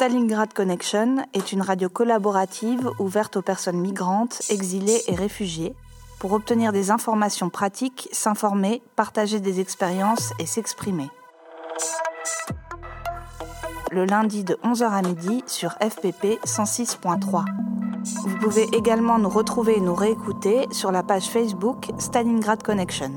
[0.00, 5.74] Stalingrad Connection est une radio collaborative ouverte aux personnes migrantes, exilées et réfugiées
[6.18, 11.08] pour obtenir des informations pratiques, s'informer, partager des expériences et s'exprimer.
[13.90, 17.44] Le lundi de 11h à midi sur FPP 106.3.
[18.26, 23.12] Vous pouvez également nous retrouver et nous réécouter sur la page Facebook Stalingrad Connection.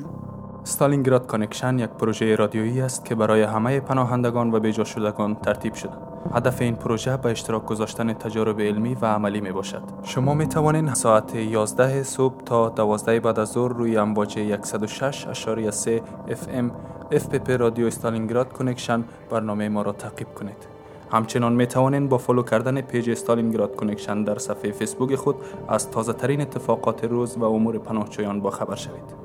[0.63, 5.93] ستالینگراد کانکشن یک پروژه رادیویی است که برای همه پناهندگان و بیجا شدگان ترتیب شده.
[6.32, 9.82] هدف این پروژه به اشتراک گذاشتن تجارب علمی و عملی می باشد.
[10.02, 16.70] شما می توانید ساعت 11 صبح تا 12 بعد از ظهر روی امواج 106.3 FM
[17.12, 20.74] FPP رادیو استالینگراد کانکشن برنامه ما را تعقیب کنید.
[21.12, 25.36] همچنان می توانید با فالو کردن پیج استالینگراد کانکشن در صفحه فیسبوک خود
[25.68, 29.24] از تازه ترین اتفاقات روز و امور پناهجویان با خبر شوید.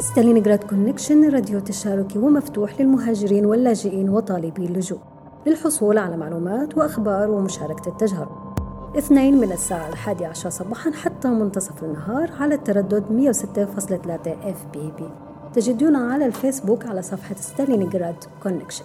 [0.00, 5.11] ستالينغراد كونكشن راديو تشاركي ومفتوح للمهاجرين واللاجئين وطالبي اللجوء
[5.46, 8.52] للحصول على معلومات وأخبار ومشاركة التجارب.
[8.98, 15.08] اثنين من الساعة الحادية عشر صباحا حتى منتصف النهار على التردد 106.3 اف بي بي
[15.54, 18.84] تجدونا على الفيسبوك على صفحة ستالينغراد كونكشن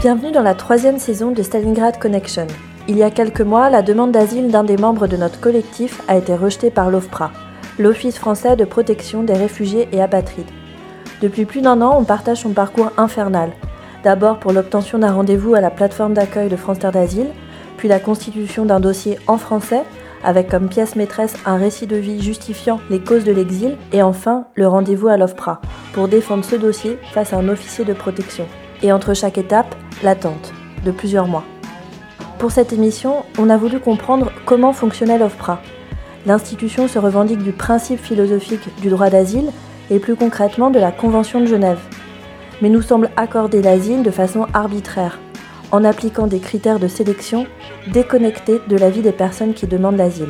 [0.00, 2.46] Bienvenue dans la troisième saison de Stalingrad Connection.
[2.86, 6.16] Il y a quelques mois, la demande d'asile d'un des membres de notre collectif a
[6.16, 7.32] été rejetée par l'OFPRA,
[7.80, 10.46] l'Office français de protection des réfugiés et apatrides.
[11.22, 13.52] Depuis plus d'un an, on partage son parcours infernal.
[14.04, 17.30] D'abord pour l'obtention d'un rendez-vous à la plateforme d'accueil de France Terre d'Asile,
[17.78, 19.82] puis la constitution d'un dossier en français,
[20.22, 24.44] avec comme pièce maîtresse un récit de vie justifiant les causes de l'exil, et enfin
[24.54, 25.60] le rendez-vous à l'OFPRA,
[25.94, 28.46] pour défendre ce dossier face à un officier de protection.
[28.82, 30.52] Et entre chaque étape, l'attente,
[30.84, 31.44] de plusieurs mois.
[32.38, 35.60] Pour cette émission, on a voulu comprendre comment fonctionnait l'OFPRA.
[36.26, 39.50] L'institution se revendique du principe philosophique du droit d'asile
[39.90, 41.80] et plus concrètement de la Convention de Genève,
[42.62, 45.18] mais nous semble accorder l'asile de façon arbitraire,
[45.72, 47.46] en appliquant des critères de sélection
[47.92, 50.28] déconnectés de la vie des personnes qui demandent l'asile.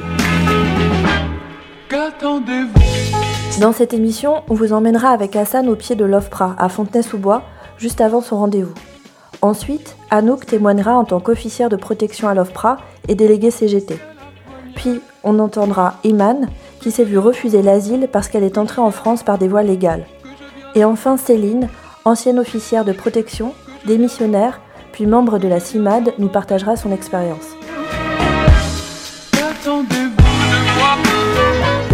[3.60, 7.42] Dans cette émission, on vous emmènera avec Hassan au pied de l'OFPRA, à Fontenay-sous-Bois,
[7.78, 8.74] juste avant son rendez-vous.
[9.42, 12.78] Ensuite, Anouk témoignera en tant qu'officière de protection à l'OFPRA
[13.08, 13.98] et déléguée CGT.
[14.74, 16.48] Puis, on entendra Iman,
[16.85, 20.05] qui s'est vue refuser l'asile parce qu'elle est entrée en France par des voies légales.
[20.75, 21.69] Et enfin Céline,
[22.05, 23.53] ancienne officière de protection,
[23.85, 24.61] démissionnaire,
[24.91, 27.55] puis membre de la CIMAD, nous partagera son expérience.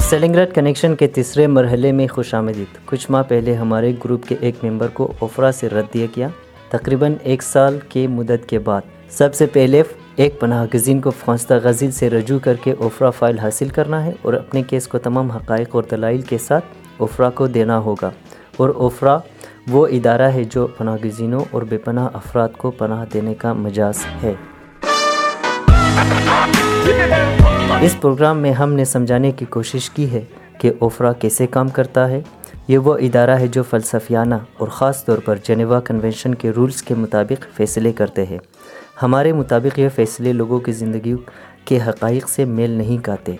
[0.08, 4.64] स्टेलिंगराड कनेक्शन के तीसरे मरहले में खुश आमदीद कुछ माह पहले हमारे ग्रुप के एक
[4.64, 6.32] मेंबर को ओफरा से रद्द दिया गया
[6.72, 8.84] तकरीबन एक साल के मुदत के बाद
[9.18, 9.82] सबसे पहले
[10.23, 14.13] ایک پناہ گزین کو فونستہ غزل سے رجوع کر کے اوفرا فائل حاصل کرنا ہے
[14.23, 16.65] اور اپنے کیس کو تمام حقائق اور دلائل کے ساتھ
[16.97, 18.11] اوفرا کو دینا ہوگا۔
[18.57, 19.19] اور اوفرا
[19.71, 23.95] وہ ادارہ ہے جو پناہ گزینوں اور بے پناہ افراد کو پناہ دینے کا مجاز
[24.23, 24.35] ہے۔
[27.81, 30.21] اس پروگرام میں ہم نے سمجھانے کی کوشش کی ہے
[30.59, 32.23] کہ اوفرا کیسے کام کرتا ہے۔
[32.69, 36.95] یہ وہ ادارہ ہے جو فلسفیانہ اور خاص طور پر جنیوا کنونشن کے رولز کے
[36.95, 38.39] مطابق فیصلے کرتے ہیں۔
[39.02, 41.16] हमारे मुताबिक ये फ़ैसले लोगों की ज़िंदगी
[41.68, 43.40] के हक़ाइक़ से मेल नहीं खाते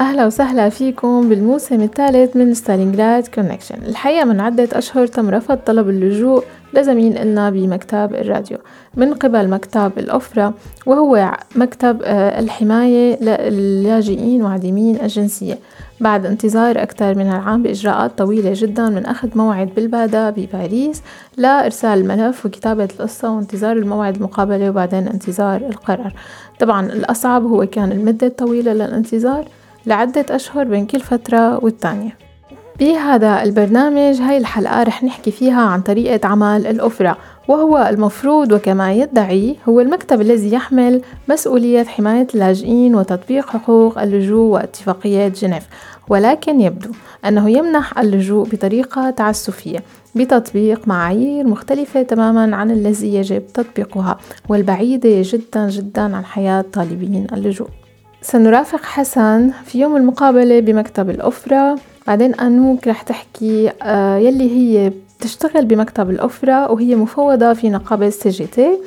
[0.00, 5.88] أهلا وسهلا فيكم بالموسم الثالث من ستالينغراد كونكشن الحقيقة من عدة أشهر تم رفض طلب
[5.88, 8.58] اللجوء لزميل إلنا بمكتب الراديو
[8.94, 10.54] من قبل مكتب الأفرة
[10.86, 15.58] وهو مكتب الحماية للاجئين وعديمين الجنسية
[15.99, 21.01] بعد انتظار أكثر من العام بإجراءات طويلة جدا من أخذ موعد بالبادا بباريس
[21.37, 26.13] لإرسال الملف وكتابة القصة وانتظار الموعد المقابلة وبعدين انتظار القرار.
[26.59, 29.45] طبعا الأصعب هو كان المدة الطويلة للانتظار
[29.85, 32.17] لعدة أشهر بين كل فترة والتانية
[32.79, 39.55] بهذا البرنامج هاي الحلقة رح نحكي فيها عن طريقة عمل الأفرة وهو المفروض وكما يدعي
[39.69, 45.67] هو المكتب الذي يحمل مسؤولية حماية اللاجئين وتطبيق حقوق اللجوء واتفاقيات جنيف.
[46.09, 46.89] ولكن يبدو
[47.25, 49.83] أنه يمنح اللجوء بطريقة تعسفية
[50.15, 54.17] بتطبيق معايير مختلفة تماما عن الذي يجب تطبيقها
[54.49, 57.67] والبعيدة جدا جدا عن حياة طالبين اللجوء.
[58.21, 61.75] سنرافق حسن في يوم المقابلة بمكتب الأفرة
[62.07, 64.91] بعدين أنوك رح تحكي آه، يلي هي
[65.25, 68.79] بتشتغل بمكتب الأفرة وهي مفوضة في نقابة سي جي تي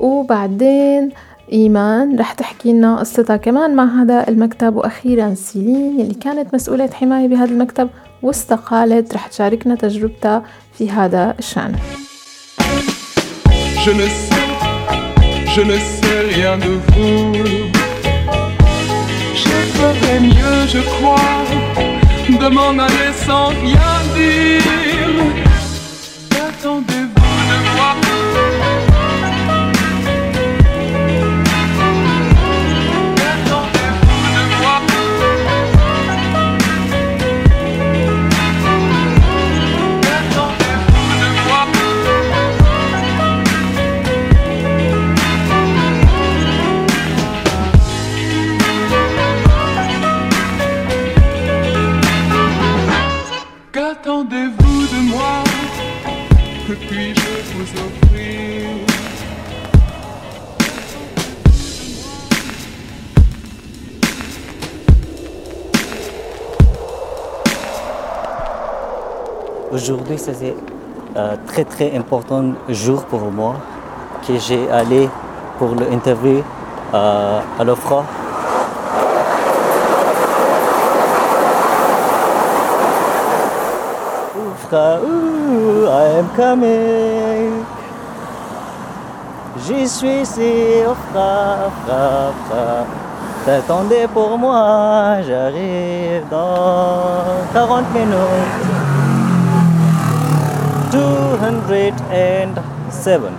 [0.00, 1.10] وبعدين
[1.52, 7.28] إيمان رح تحكي لنا قصتها كمان مع هذا المكتب وأخيرا سيلين يلي كانت مسؤولة حماية
[7.28, 7.88] بهذا المكتب
[8.22, 10.42] واستقالت رح تشاركنا تجربتها
[10.78, 11.74] في هذا الشأن
[15.56, 17.32] je ne sais rien de vous.
[19.42, 21.32] Je ferais mieux, je crois,
[22.42, 25.59] de m'en aller sans rien dire.
[69.82, 70.54] Aujourd'hui, c'est
[71.16, 73.54] un très très important jour pour moi
[74.26, 75.08] que j'ai allé
[75.58, 76.42] pour l'interview
[76.92, 78.04] à, à l'OFRA.
[84.36, 87.64] OFRA, ooh, I am coming.
[89.64, 90.52] J'y suis ici,
[90.86, 92.84] OFRA, OFRA, OFRA.
[93.46, 98.69] T'attendais pour moi, j'arrive dans 40 minutes.
[100.90, 103.32] 207,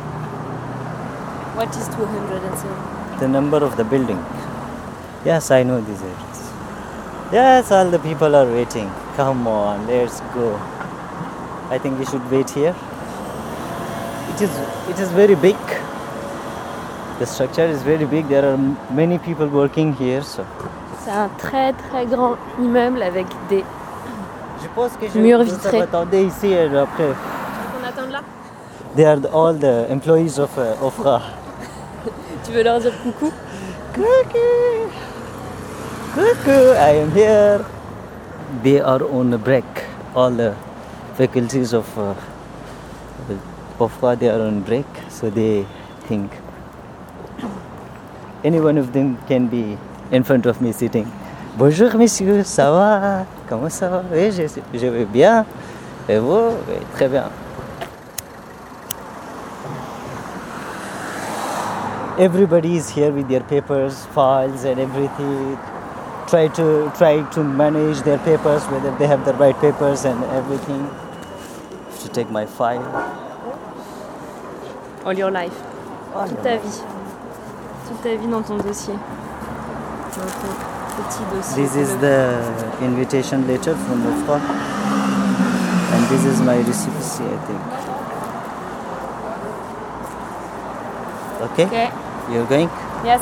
[1.58, 3.20] What is 207?
[3.20, 4.18] the number of the building.
[5.26, 6.52] Yes, I know these areas.
[7.34, 8.90] Yes, all the people are waiting.
[9.18, 10.56] Come on, let's go.
[11.70, 12.74] I think we should wait here.
[14.34, 14.50] It is
[14.90, 15.58] it is very big.
[17.20, 18.28] The structure is very big.
[18.30, 18.58] There are
[19.02, 20.24] many people working here.
[20.24, 20.46] So
[21.04, 23.64] C'est un très très grand immeuble avec des.
[24.64, 25.82] je pense que je Mur vous vitré.
[25.82, 27.12] attendez ici et après.
[28.94, 31.22] On attend là They are all the employees of uh, OFRA.
[32.44, 33.32] Tu veux leur dire coucou
[33.94, 34.90] Cookie!
[36.14, 37.66] Cuckoo, I am here.
[38.64, 39.66] They are on a break.
[40.16, 40.54] All the
[41.16, 42.14] faculties of uh,
[43.80, 45.66] OFRA, they are on break, so they
[46.08, 46.32] think
[48.44, 49.78] any one of them can be
[50.12, 51.08] in front of me sitting.
[51.58, 55.46] Bonjour messieurs, ça va Comment ça va Oui, je, je vais bien.
[56.08, 57.26] Et vous Oui, très bien.
[62.20, 65.58] Everybody is here with their papers, files, and everything.
[66.28, 70.90] Try to try to manage their papers, whether they have the right papers and everything.
[72.02, 72.84] To take my file.
[75.06, 75.54] All your life.
[76.16, 76.82] Ah, Toute ta vie.
[77.88, 78.96] Toute ta vie dans ton dossier.
[78.96, 80.52] Dans ton
[80.98, 81.64] petit dossier.
[81.64, 82.42] This is the
[82.82, 84.40] invitation letter from UFA,
[85.94, 87.91] and this is my recipe, I think.
[91.42, 91.92] Okay, Ok.
[92.32, 92.70] you're going?
[93.04, 93.22] Yes.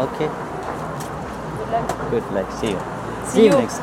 [0.00, 0.28] Okay.
[2.10, 2.50] Good luck.
[2.58, 2.78] See you.
[3.26, 3.52] See you.
[3.52, 3.82] next.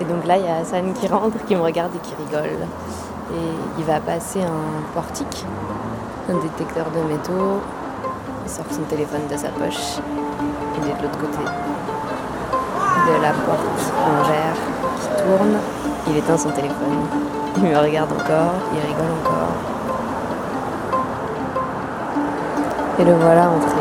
[0.00, 2.58] Et donc là, il y a Hassan qui rentre, qui me regarde et qui rigole.
[3.32, 5.44] Et il va passer un portique,
[6.30, 7.60] un détecteur de métaux.
[8.44, 9.98] Il sort son téléphone de sa poche.
[10.78, 11.38] Il est de l'autre côté
[13.08, 14.56] de la porte en verre
[15.00, 15.56] qui tourne.
[16.08, 17.06] Il éteint son téléphone.
[17.56, 19.52] Il me regarde encore, il rigole encore.
[22.98, 23.80] Et le voilà entré.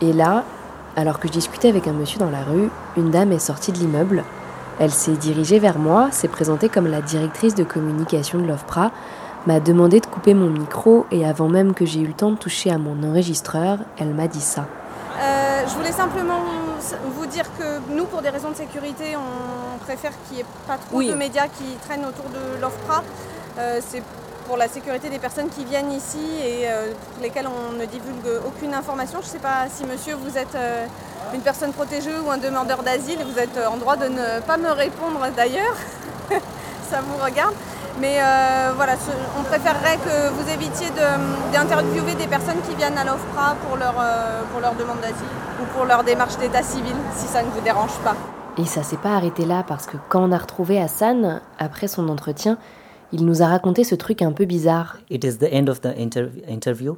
[0.00, 0.44] Et là,
[0.96, 3.78] alors que je discutais avec un monsieur dans la rue, une dame est sortie de
[3.78, 4.24] l'immeuble.
[4.78, 8.90] Elle s'est dirigée vers moi, s'est présentée comme la directrice de communication de l'OFPRA,
[9.46, 12.36] m'a demandé de couper mon micro et avant même que j'ai eu le temps de
[12.36, 14.66] toucher à mon enregistreur, elle m'a dit ça.
[15.20, 16.67] Euh, je voulais simplement
[17.14, 20.76] vous dire que nous, pour des raisons de sécurité, on préfère qu'il n'y ait pas
[20.76, 21.08] trop Oui.
[21.08, 23.02] de médias qui traînent autour de l'OFPRA.
[23.58, 24.02] Euh, c'est
[24.46, 28.40] pour la sécurité des personnes qui viennent ici et euh, pour lesquelles on ne divulgue
[28.46, 29.18] aucune information.
[29.20, 30.86] Je ne sais pas si monsieur, vous êtes euh,
[31.34, 34.70] une personne protégée ou un demandeur d'asile, vous êtes en droit de ne pas me
[34.70, 35.76] répondre d'ailleurs,
[36.90, 37.54] ça vous regarde.
[38.00, 38.94] Mais euh, voilà,
[39.38, 40.88] on préférerait que vous évitiez
[41.52, 45.26] d'interviewer des personnes qui viennent à l'OFPRA pour leur, euh, pour leur demande d'asile
[45.60, 48.14] ou pour leur démarche d'état civil, si ça ne vous dérange pas.
[48.56, 52.08] Et ça s'est pas arrêté là, parce que quand on a retrouvé Hassan, après son
[52.08, 52.58] entretien,
[53.12, 54.98] il nous a raconté ce truc un peu bizarre.
[55.10, 55.94] It is the end of the
[56.48, 56.96] interview?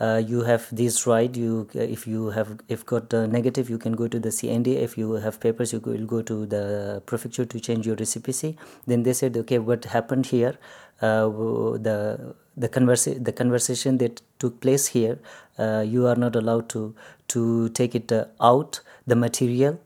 [0.00, 3.92] Uh, you have this right you if you have if got uh, negative you can
[3.92, 7.60] go to the cnd if you have papers you will go to the prefecture to
[7.60, 10.54] change your recipe then they said okay what happened here
[11.02, 11.28] uh,
[11.88, 15.18] the the conversa- the conversation that took place here
[15.58, 16.94] uh, you are not allowed to
[17.28, 19.78] to take it uh, out the material.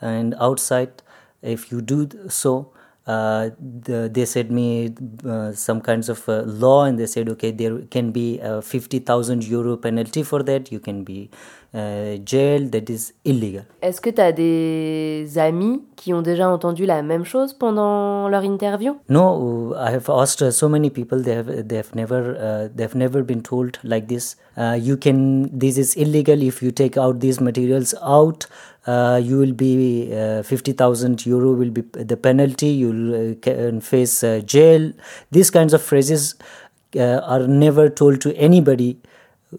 [0.00, 1.02] And outside
[1.42, 2.72] if you do so
[3.06, 4.94] uh, the, they said me
[5.26, 9.44] uh, some kinds of uh, law and they said okay there can be a 50000
[9.44, 10.70] euro penalty for that.
[10.70, 11.28] You can be
[11.74, 12.70] uh, jailed.
[12.70, 13.64] That is illegal.
[13.82, 18.44] Est-ce que tu as des amis qui ont déjà entendu la même chose pendant leur
[18.44, 18.94] interview?
[19.08, 21.20] No i have asked uh, so many people.
[21.20, 24.36] They have they have never uh, they have never been told like this.
[24.56, 28.46] You can this is illegal if you take out these materials out
[28.86, 34.92] you will be uh, 50,000 euro will be the penalty, you'll uh, face uh, jail.
[35.30, 36.34] These kinds of phrases
[36.96, 38.98] uh, are never told to anybody.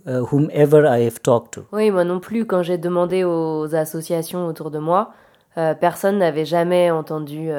[0.08, 1.68] Uh, whomever I have talked to.
[1.72, 2.46] Oui, moi non plus.
[2.48, 5.14] Quand j'ai demandé aux associations autour de moi,
[5.80, 7.52] personne n'avait jamais entendu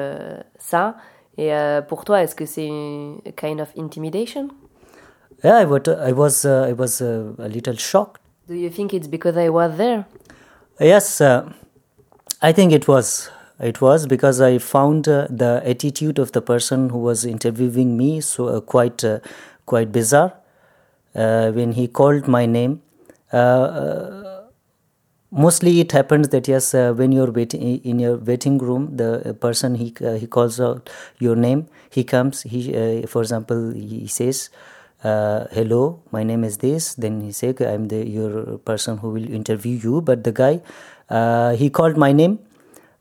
[0.59, 0.97] ça.
[1.37, 1.51] Et
[1.87, 4.49] pour toi, est-ce que c'est une kind of intimidation?
[5.45, 8.21] Yeah, I was, I was, I was a little shocked.
[8.49, 10.03] Do you think it's because I was there?
[10.79, 11.51] Yes, uh,
[12.41, 13.29] I think it was.
[13.59, 18.19] It was because I found uh, the attitude of the person who was interviewing me
[18.19, 19.19] so uh, quite uh,
[19.65, 20.33] quite bizarre.
[21.15, 22.81] Uh, when he called my name,
[23.31, 24.41] uh,
[25.31, 29.93] mostly it happens that yes, when you're waiting in your waiting room, the person he
[30.19, 30.89] he calls out
[31.19, 31.67] your name.
[31.89, 32.41] He comes.
[32.41, 34.49] He, for example, he says
[35.05, 36.95] uh, hello my name is this.
[36.95, 40.01] Then he said i'm the your person who will interview you.
[40.01, 40.61] But the guy
[41.09, 42.39] uh, he called my name.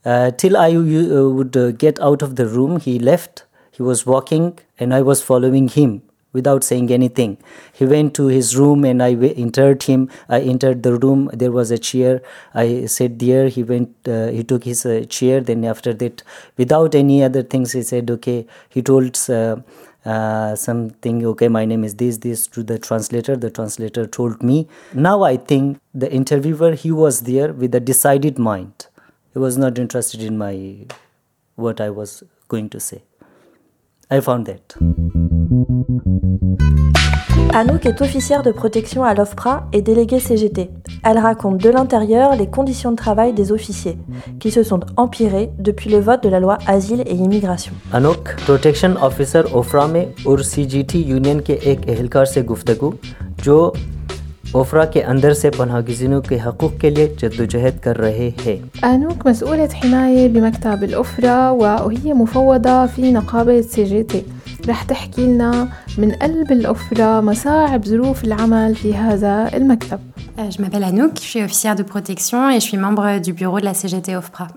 [0.05, 3.45] Uh, till i uh, would uh, get out of the room he left.
[3.71, 7.39] He was walking and i was following him without saying anything.
[7.73, 10.11] He went to his room and i entered him.
[10.29, 11.31] I entered the room.
[11.33, 12.21] There was a chair.
[12.53, 13.49] I sat there.
[13.49, 15.41] He went uh, he took his chair.
[15.41, 16.23] Then after that
[16.59, 18.47] without any other things he said okay.
[18.69, 19.17] He told
[20.05, 23.37] uh, something okay my name is this this to the translator.
[23.37, 24.69] The translator told me.
[24.93, 28.87] Now i think the interviewer he was there with a decided mind.
[29.33, 30.87] He was not interested in my
[31.57, 33.03] what i was going to say.
[34.11, 34.75] I found that
[37.54, 40.70] Anouk est officière de protection à l'OFPRA et déléguée CGT.
[41.04, 43.98] Elle raconte de l'intérieur les conditions de travail des officiers,
[44.40, 47.74] qui se sont empirées depuis le vote de la loi Asile et Immigration.
[47.92, 52.94] Anouk, protection officer OFRA में और CGT union के एक एहलकार से गुफ्तगू
[53.44, 53.74] जो
[54.56, 59.68] ओफरा के अंदर से पनाहगजीनों के हकूक़ के लिए जद्दोजहद कर रहे हैं أنوك مسؤولة
[59.68, 64.24] حماية بمكتب الأفرا وهي مفوضة في نقابة سي جي تي
[64.68, 70.00] رح تحكي لنا من قلب الأفرا مصاعب ظروف العمل في هذا المكتب
[70.38, 73.66] Je m'appelle Anouk, je suis officière de protection et je suis membre du bureau de
[73.66, 74.48] la CGT OFPRA.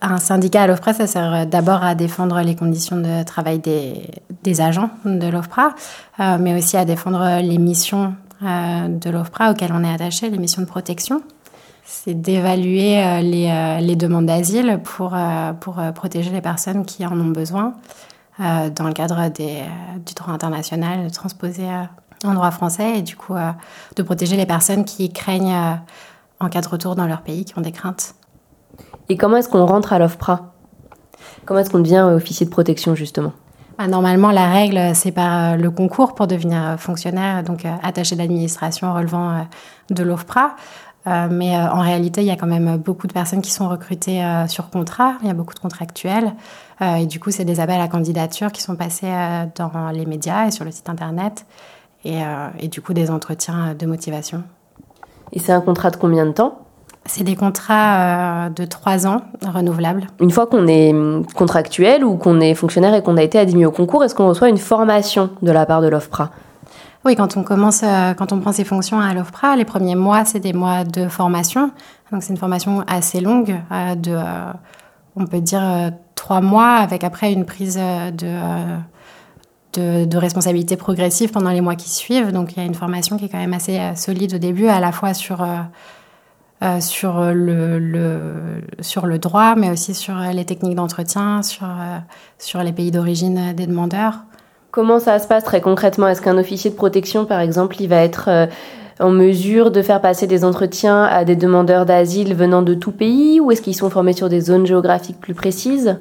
[0.00, 4.10] Un syndicat à l'OFPRA, ça sert d'abord à défendre les conditions de travail des,
[4.44, 5.74] des agents de l'OFPRA,
[6.20, 10.38] euh, mais aussi à défendre les missions euh, de l'OFPRA auxquelles on est attaché, les
[10.38, 11.20] missions de protection.
[11.84, 17.04] C'est d'évaluer euh, les, euh, les, demandes d'asile pour, euh, pour protéger les personnes qui
[17.04, 17.74] en ont besoin.
[18.39, 21.83] Euh, dans le cadre des, euh, du droit international transposé euh,
[22.23, 23.33] en droit français et du coup
[23.95, 25.79] de protéger les personnes qui craignent
[26.41, 28.13] en cas de retour dans leur pays, qui ont des craintes.
[29.07, 30.53] Et comment est-ce qu'on rentre à l'OFPRA?
[31.45, 33.31] Comment est-ce qu'on devient officier de protection justement?
[33.77, 39.47] Bah, Normalement, la règle, c'est par le concours pour devenir fonctionnaire, donc attaché d'administration relevant
[39.89, 40.57] de l'OFPRA.
[41.29, 44.69] Mais en réalité, il y a quand même beaucoup de personnes qui sont recrutées sur
[44.69, 45.13] contrat.
[45.21, 46.33] Il y a beaucoup de contractuels.
[46.81, 50.05] Euh, et du coup, c'est des appels à candidature qui sont passés euh, dans les
[50.05, 51.45] médias et sur le site internet.
[52.05, 54.43] Et, euh, et du coup, des entretiens de motivation.
[55.33, 56.59] Et c'est un contrat de combien de temps?
[57.05, 60.07] C'est des contrats de trois ans renouvelables.
[60.19, 63.65] Une fois qu'on est hum, contractuel ou qu'on est fonctionnaire et qu'on a été admis
[63.65, 66.29] au concours, est-ce qu'on reçoit une formation de la part de l'OFPRA?
[67.05, 67.81] Oui, quand on commence,
[68.17, 71.71] quand on prend ses fonctions à l'OFPRA, les premiers mois, c'est des mois de formation.
[72.11, 74.17] Donc c'est une formation assez longue, de,
[75.15, 78.77] on peut dire trois mois, avec après une prise euh, euh,
[79.73, 82.31] de, de, responsabilité progressive pendant les mois qui suivent.
[82.31, 84.67] Donc il y a une formation qui est quand même assez euh, solide au début,
[84.67, 85.45] à la fois sur
[86.81, 93.53] sur, le, sur le droit, mais aussi sur les techniques d'entretien, sur les pays d'origine
[93.53, 94.25] des demandeurs.
[94.71, 96.07] Comment ça se passe très concrètement?
[96.07, 98.47] Est-ce qu'un officier de protection, par exemple, il va être
[98.99, 103.39] en mesure de faire passer des entretiens à des demandeurs d'asile venant de tout pays?
[103.39, 105.97] Ou est-ce qu'ils sont formés sur des zones géographiques plus précises?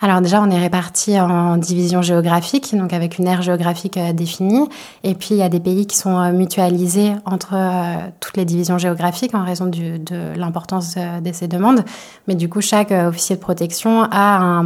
[0.00, 4.68] Alors déjà, on est répartis en divisions géographiques, donc avec une aire géographique euh, définie.
[5.02, 8.44] Et puis, il y a des pays qui sont euh, mutualisés entre euh, toutes les
[8.44, 11.84] divisions géographiques en raison de l'importance de ces demandes.
[12.28, 14.62] Mais du coup, chaque officier de protection a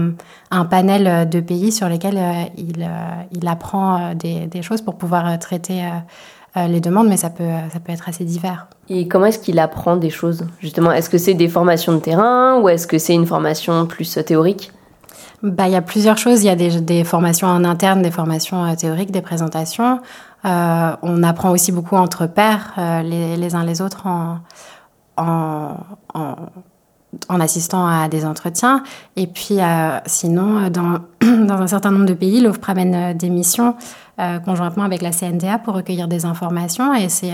[0.50, 2.20] un, panel de pays sur lesquels
[2.56, 5.82] il, apprend des, choses pour pouvoir traiter
[6.56, 7.44] les demandes, mais ça peut
[7.88, 8.66] être assez divers.
[8.88, 12.60] Et comment est-ce qu'il apprend des choses Justement, est-ce que c'est des formations de terrain
[12.60, 14.72] ou est-ce que c'est une formation plus théorique?
[15.42, 16.42] Bah, Il y a plusieurs choses.
[16.42, 20.00] Il y a des, formations en interne, des formations euh, théoriques, des présentations.
[20.44, 24.38] Euh, on apprend aussi beaucoup entre pairs, euh, les, uns les autres, en,
[27.28, 28.82] assistant à des entretiens.
[29.16, 29.58] Et puis,
[30.06, 33.74] sinon, dans, un certain nombre de pays, l'OFPRA mène euh, des missions
[34.44, 36.94] conjointement avec la CNDA pour recueillir des informations.
[36.94, 37.32] Et ces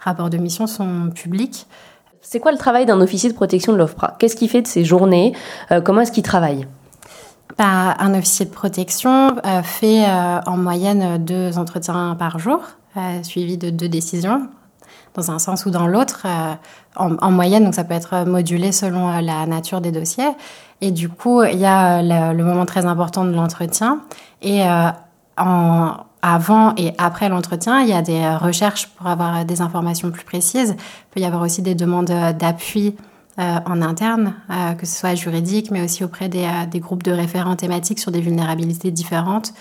[0.00, 1.66] rapports de mission sont publics.
[2.36, 4.16] C'est quoi le travail d'un officier de protection de l'OFPRA?
[4.18, 5.32] Qu'est-ce qu'il fait de ses journées?
[5.84, 6.66] Comment est-ce qu'il travaille?
[7.56, 12.60] Bah, un officier de protection euh, fait euh, en moyenne deux entretiens par jour,
[12.98, 14.48] euh, suivis de deux décisions,
[15.14, 16.26] dans un sens ou dans l'autre,
[16.96, 20.28] en, en, moyenne, donc ça peut être modulé selon la nature des dossiers.
[20.82, 24.02] Et du coup, il y a le, le moment très important de l'entretien.
[24.42, 24.60] Et
[25.38, 25.96] en,
[26.26, 30.74] avant et après l'entretien, il y a des recherches pour avoir des informations plus précises.
[30.78, 32.96] Il peut y avoir aussi des demandes d'appui
[33.38, 37.02] euh, en interne, euh, que ce soit juridique, mais aussi auprès des, euh, des, groupes
[37.02, 39.52] de référents thématiques sur des vulnérabilités différentes.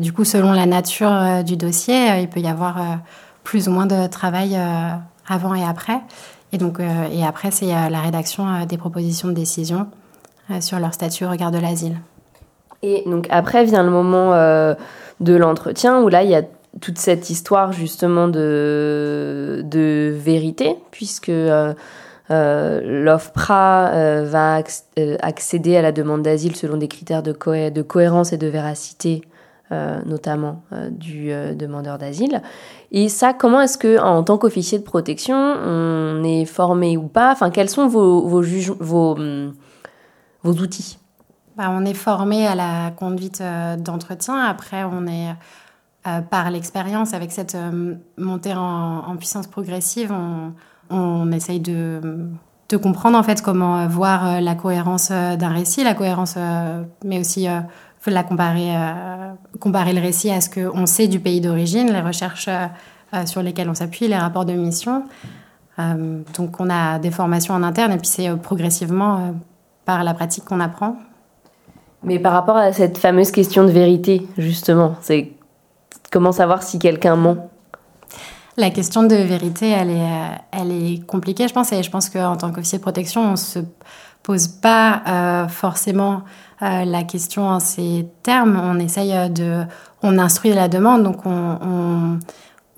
[0.00, 3.00] du coup, selon la nature du dossier, il peut y avoir
[3.42, 4.58] plus ou moins de travail
[5.28, 6.00] avant et après.
[6.52, 9.86] Et donc, et après, c'est la rédaction des propositions de décision
[10.60, 11.98] sur leur statut au regard de l'asile.
[12.86, 14.32] Et donc après vient le moment
[15.20, 16.42] de l'entretien où là, il y a
[16.80, 19.64] toute cette histoire justement de,
[20.16, 21.74] vérité, puisque euh,
[22.30, 24.62] L'OFPRA euh, va
[24.98, 29.22] euh, accéder à la demande d'asile selon des critères de, de, cohérence et de véracité,
[30.06, 32.42] notamment du demandeur d'asile.
[32.92, 37.32] Et ça, comment est-ce que, en tant qu'officier de protection, on est formé ou pas?
[37.32, 38.42] Enfin, quels sont vos, vos,
[38.78, 39.52] vos, hum,
[40.44, 40.98] vos outils?
[41.56, 43.42] Bah, On est formé à la conduite
[43.78, 44.38] d'entretien.
[44.38, 45.34] Après, on est
[46.30, 47.56] par l'expérience, avec cette
[48.18, 50.12] montée en, puissance progressive,
[50.90, 52.28] on, essaye de,
[52.76, 57.20] comprendre en fait comment voir euh, la cohérence euh, d'un récit, la cohérence, euh, mais
[57.20, 57.46] aussi
[58.06, 58.74] la comparer,
[59.60, 62.50] comparer le récit à ce qu'on sait du pays d'origine, les recherches
[63.24, 65.04] sur lesquelles on s'appuie, les rapports de mission.
[65.78, 69.34] donc on a des formations en interne et puis c'est progressivement
[69.86, 70.98] par la pratique qu'on apprend.
[72.04, 75.32] Mais par rapport à cette fameuse question de vérité, justement, c'est
[76.10, 77.50] comment savoir si quelqu'un ment?
[78.56, 82.08] La question de vérité, elle est, euh, elle est compliquée, je pense, et je pense
[82.08, 83.58] qu'en tant qu'officier de protection, on se
[84.22, 86.22] pose pas euh, forcément
[86.62, 88.60] euh, la question en ces termes.
[88.62, 89.64] On essaye de,
[90.02, 92.18] on instruit la demande, donc on,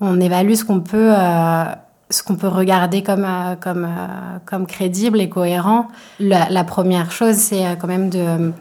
[0.01, 1.13] on, évalue ce qu'on peut,
[2.09, 3.27] ce qu'on peut regarder comme,
[3.61, 3.87] comme,
[4.45, 5.89] comme crédible et cohérent.
[6.19, 8.51] La première chose, c'est quand même de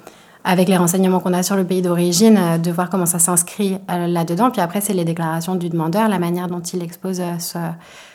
[0.47, 3.79] avec les renseignements qu'on a sur le pays d'origine, euh, de voir comment ça s'inscrit
[3.91, 4.51] euh, là-dedans.
[4.53, 7.71] Puis après, c'est les déclarations du demandeur, la manière dont il expose euh,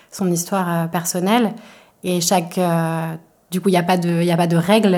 [0.09, 1.53] son histoire personnelle.
[2.03, 2.59] Et chaque,
[3.51, 4.97] du coup, il n'y a pas de, a pas de règles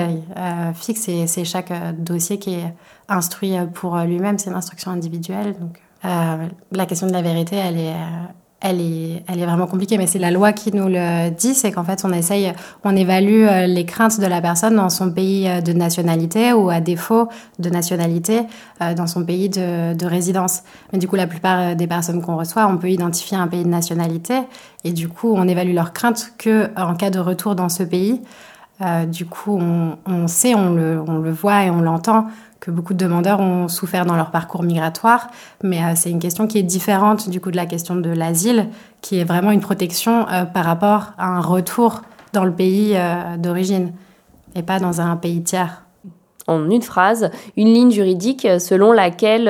[0.74, 1.08] fixes.
[1.26, 1.70] C'est chaque
[2.02, 2.74] dossier qui est
[3.08, 4.38] instruit pour lui-même.
[4.38, 5.54] C'est une instruction individuelle.
[5.60, 7.94] Donc, la question de la vérité, elle est,
[8.60, 11.70] elle est, elle est vraiment compliquée, mais c'est la loi qui nous le dit, c'est
[11.70, 15.46] qu'en fait, on essaye, on évalue euh, les craintes de la personne dans son pays
[15.46, 18.40] euh, de nationalité ou à défaut de nationalité
[18.80, 20.62] euh, dans son pays de, de résidence.
[20.92, 23.68] Mais du coup, la plupart des personnes qu'on reçoit, on peut identifier un pays de
[23.68, 24.34] nationalité
[24.82, 28.22] et du coup, on évalue leurs craintes que en cas de retour dans ce pays.
[28.80, 32.26] Euh, du coup, on, on sait, on le, on le voit et on l'entend
[32.58, 35.28] que beaucoup de demandeurs ont souffert dans leur parcours migratoire,
[35.62, 38.68] mais euh, c'est une question qui est différente du coup de la question de l'asile,
[39.00, 42.96] qui est vraiment une protection euh, par rapport à un retour dans le pays
[43.38, 43.92] d'origine
[44.56, 45.84] et pas dans un pays tiers.
[46.48, 49.44] En une phrase, une ligne juridique selon laquelle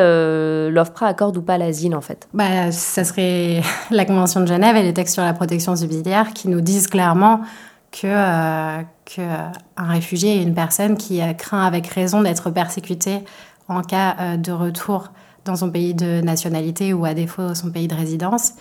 [0.70, 4.82] l'OFPRA accorde ou pas l'asile en fait bah, Ça serait la Convention de Genève et
[4.82, 7.40] les textes sur la protection subsidiaire qui nous disent clairement
[7.94, 13.20] que, euh, que un réfugié est une personne qui euh, craint avec raison d'être persécutée
[13.68, 15.10] en cas euh, de retour
[15.44, 18.54] dans son pays de nationalité ou à défaut son pays de résidence.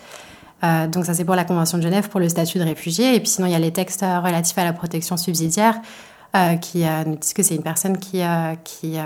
[0.62, 3.14] donc ça c'est pour la Convention de Genève pour le statut de réfugié.
[3.14, 5.76] Et puis sinon il y a les textes relatifs à la protection subsidiaire
[6.60, 8.20] qui nous disent que c'est une personne qui,
[8.64, 8.98] qui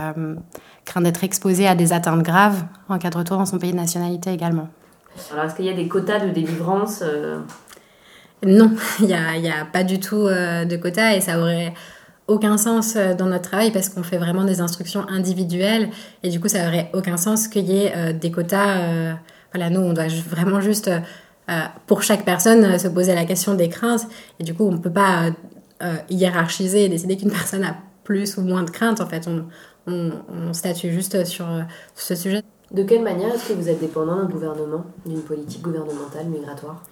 [0.84, 3.76] craint d'être exposée à des atteintes graves en cas de retour dans son pays de
[3.76, 4.66] nationalité également.
[5.32, 7.04] Alors est-ce qu'il y a des quotas de délivrance
[8.46, 11.72] Non, il n'y a, a, pas du tout de quotas et ça aurait
[12.28, 15.88] aucun sens euh, dans notre travail parce qu'on fait vraiment des instructions individuelles
[16.22, 18.80] et du coup ça aurait aucun sens qu'il y ait euh, des quotas.
[18.80, 19.14] Euh,
[19.52, 20.90] voilà, nous on doit vraiment juste
[21.86, 24.06] pour chaque personne se poser la question des craintes
[24.38, 25.30] et du coup on ne peut pas
[26.10, 27.74] hiérarchiser et décider qu'une personne a
[28.04, 29.00] plus ou moins de craintes.
[29.00, 29.46] En fait, on,
[29.86, 31.46] on, statue juste sur
[31.94, 32.42] ce sujet.
[32.70, 36.82] De quelle manière est-ce que vous êtes dépendant d'un gouvernement, d'une politique gouvernementale migratoire?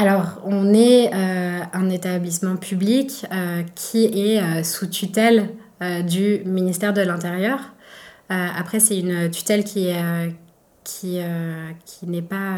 [0.00, 5.50] Alors, on est euh, un établissement public euh, qui est euh, sous tutelle
[6.08, 7.60] du ministère de l'Intérieur.
[8.28, 9.92] après, c'est une tutelle qui,
[12.02, 12.54] n'est pas...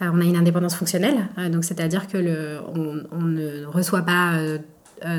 [0.00, 2.58] on a une indépendance fonctionnelle, donc c'est-à-dire que
[3.12, 4.34] on, ne reçoit pas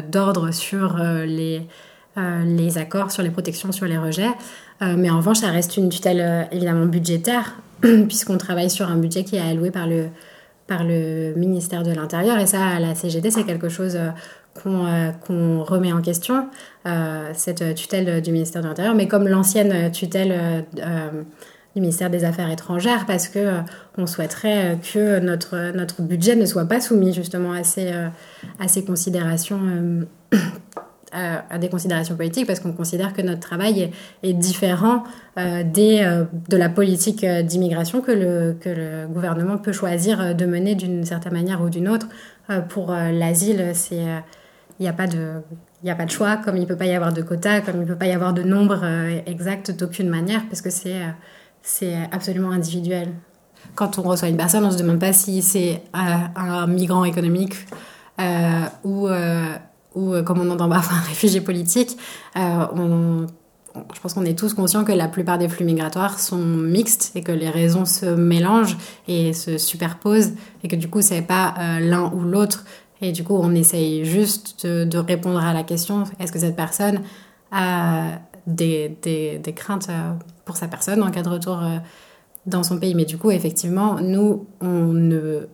[0.10, 1.68] d'ordre sur les,
[2.16, 4.32] les accords, sur les protections, sur les rejets.
[4.80, 9.36] mais en revanche, ça reste une tutelle évidemment budgétaire, puisqu'on travaille sur un budget qui
[9.36, 10.06] est alloué par le
[10.72, 12.40] par le ministère de l'Intérieur.
[12.40, 14.12] Et ça, à la CGT, c'est quelque chose euh,
[14.66, 16.48] euh, qu'on remet en question,
[16.86, 20.66] euh, cette tutelle du ministère de l'Intérieur, mais comme l'ancienne tutelle
[21.76, 23.60] du ministère des Affaires étrangères, parce que
[23.98, 29.60] on souhaiterait que notre, budget ne soit pas soumis justement à ces considérations
[31.12, 33.92] à, des considérations politiques parce qu'on considère que notre travail
[34.24, 35.04] est, différent
[35.38, 40.36] euh, des, euh, de la politique euh, d'immigration que le, que le gouvernement peut choisir
[40.36, 42.08] de mener d'une certaine manière ou d'une autre.
[42.70, 44.24] pour l'asile, il
[44.80, 45.42] n'y a pas de
[45.88, 47.82] a pas de choix, comme il ne peut pas y avoir de quotas, comme il
[47.82, 48.84] ne peut pas y avoir de nombre
[49.26, 51.02] exact d'aucune manière, parce que c'est
[51.62, 53.10] c'est absolument individuel.
[53.76, 57.56] Quand on reçoit une personne, on ne se demande pas si c'est un migrant économique
[58.84, 59.08] ou
[59.94, 61.98] comme on entend parfois un réfugié politique,
[62.38, 63.26] euh,
[63.94, 67.24] je pense qu'on est tous conscients que la plupart des flux migratoires sont mixtes et
[67.24, 68.78] que les raisons se mélangent
[69.08, 72.66] et se superposent et que du coup c'est pas euh, l'un ou l'autre.
[73.02, 77.02] Et du coup on essaye juste de, répondre à la question est-ce que cette personne
[77.52, 79.90] a des, des, craintes
[80.46, 81.64] pour sa personne en cas de retour
[82.46, 82.94] dans son pays?
[82.94, 85.48] Mais du coup effectivement nous on ne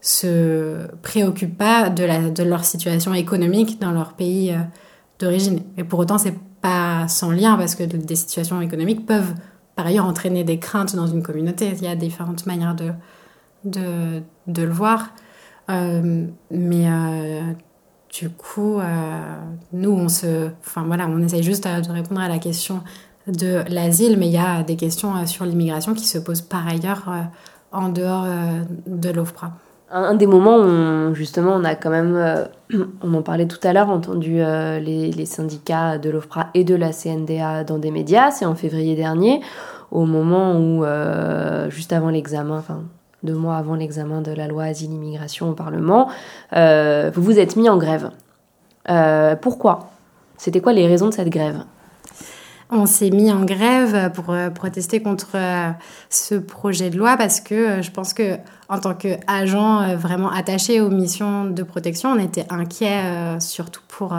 [0.00, 4.58] se préoccupent pas de, la, de leur situation économique dans leur pays euh,
[5.18, 5.62] d'origine.
[5.76, 9.34] Et pour autant, c'est pas sans lien parce que des situations économiques peuvent
[9.76, 11.72] par ailleurs entraîner des craintes dans une communauté.
[11.76, 12.92] Il y a différentes manières de,
[13.64, 15.10] de, le voir.
[15.70, 17.42] Euh, mais euh,
[18.12, 18.80] du coup,
[19.72, 22.82] nous, on se, enfin voilà, on essaye juste de répondre à la question
[23.28, 27.08] de l'asile, mais il y a des questions sur l'immigration qui se posent par ailleurs
[27.70, 28.26] en dehors
[28.86, 29.52] de l'OFPRA
[29.90, 32.44] un, des moments où justement on a quand même, euh,
[33.02, 36.92] on en parlait tout à l'heure, entendu euh, les, syndicats de l'OFPRA et de la
[36.92, 39.40] CNDA dans des médias, c'est en février dernier,
[39.90, 42.82] au moment où, euh, juste avant l'examen, enfin
[43.24, 46.08] deux mois avant l'examen de la loi asile-immigration au Parlement,
[46.52, 48.10] vous vous êtes mis en grève.
[49.40, 49.90] pourquoi?
[50.36, 51.64] C'était quoi les raisons de cette grève?
[52.70, 55.70] On s'est mis en grève pour euh, protester contre euh,
[56.10, 58.36] ce projet de loi parce que euh, je pense que
[58.68, 64.14] en tant qu'agent vraiment attaché aux missions de protection, on était inquiet surtout pour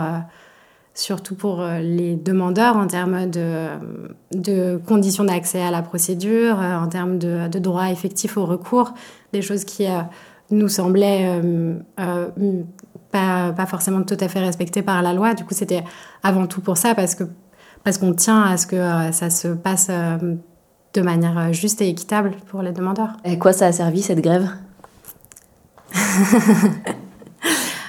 [0.92, 3.68] surtout pour les demandeurs en termes de,
[4.34, 8.92] de conditions d'accès à la procédure, en termes de, de droits effectifs au recours,
[9.32, 9.86] des choses qui
[10.50, 11.40] nous semblaient
[13.12, 15.34] pas, pas forcément tout à fait respectées par la loi.
[15.34, 15.84] Du coup, c'était
[16.24, 17.22] avant tout pour ça, parce que
[17.84, 20.16] parce qu'on tient à ce que euh, ça se passe euh,
[20.94, 23.16] de manière euh, juste et équitable pour les demandeurs.
[23.24, 24.48] Et quoi ça a servi cette grève?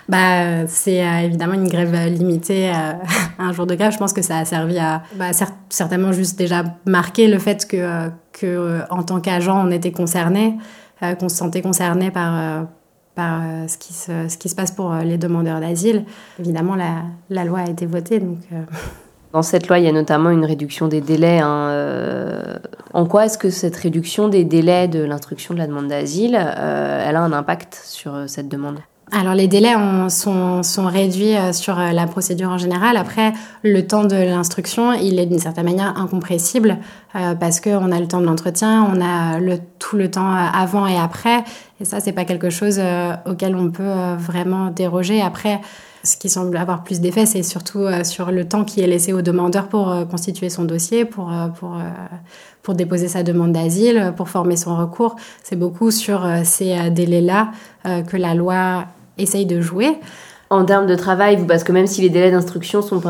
[0.09, 2.69] Bah, c'est évidemment une grève limitée
[3.39, 3.93] un jour de grève.
[3.93, 5.27] Je pense que ça a servi à bah,
[5.69, 10.57] certainement juste déjà marquer le fait que, que en tant qu'agent, on était concerné,
[10.99, 12.67] qu'on se sentait concerné par,
[13.15, 16.03] par ce, qui se, ce qui se passe pour les demandeurs d'asile.
[16.39, 18.39] Évidemment, la, la, loi a été votée, donc.
[19.33, 21.39] Dans cette loi, il y a notamment une réduction des délais.
[21.39, 22.57] Hein, euh,
[22.93, 27.05] en quoi est-ce que cette réduction des délais de l'instruction de la demande d'asile, euh,
[27.07, 28.79] elle a un impact sur euh, cette demande?
[29.13, 29.73] Alors les délais
[30.07, 32.95] sont, réduits sur la procédure en général.
[32.95, 36.77] Après, le temps de l'instruction, il est d'une certaine manière incompressible
[37.11, 39.37] parce qu'on a le temps de l'entretien, on a
[39.79, 41.43] tout le temps avant et après.
[41.81, 42.79] Et ça, c'est pas quelque chose
[43.25, 45.21] auquel on peut vraiment déroger.
[45.21, 45.59] Après,
[46.03, 49.21] ce qui semble avoir plus d'effet, c'est surtout sur le temps qui est laissé au
[49.21, 51.77] demandeur pour constituer son dossier, pour, pour,
[52.63, 55.15] pour déposer sa demande d'asile, pour former son recours.
[55.43, 57.51] C'est beaucoup sur ces délais-là
[57.83, 58.85] que la loi
[59.17, 59.99] essaye de jouer
[60.51, 63.01] en termes de travail, parce que même si les délais d'instruction sont,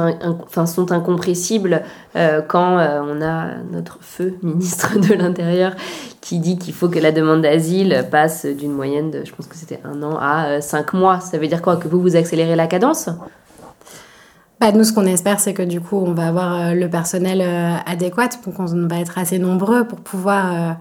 [0.46, 1.82] enfin, sont incompressibles,
[2.16, 5.74] euh, quand euh, on a notre feu ministre de l'Intérieur
[6.22, 9.56] qui dit qu'il faut que la demande d'asile passe d'une moyenne de, je pense que
[9.56, 11.78] c'était un an à euh, cinq mois, ça veut dire quoi?
[11.78, 13.10] Que vous, vous accélérez la cadence?
[14.60, 17.42] Bah, nous, ce qu'on espère, c'est que du coup, on va avoir le personnel
[17.88, 20.76] adéquat, pour qu'on va être assez nombreux pour pouvoir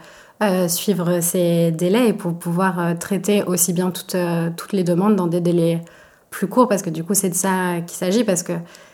[0.68, 4.16] suivre ces délais et pour pouvoir traiter aussi bien toutes,
[4.59, 5.81] toutes les demandes dans des délais
[6.31, 8.53] plus court parce que du coup c'est de ça qu'il s'agit parce que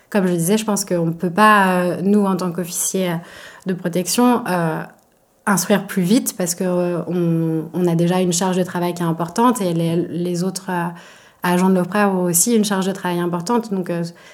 [0.09, 3.15] comme je disais je pense qu'on ne peut pas euh, nous en tant qu'officiers
[3.65, 4.83] de protection euh,
[5.45, 9.05] instruire plus vite parce que euh, on, a déjà une charge de travail qui est
[9.05, 10.71] importante et les, autres
[11.43, 13.71] agents de l'OPRA ont aussi une charge de travail importante.
[13.71, 13.91] Donc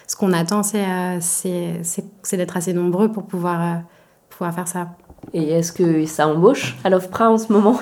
[0.07, 0.85] ce qu'on attend c'est
[1.21, 3.81] c'est d'être assez nombreux pour pouvoir
[4.29, 4.87] pouvoir faire ça.
[5.33, 7.79] Et est-ce que ça embauche à l'OFPRA en ce moment?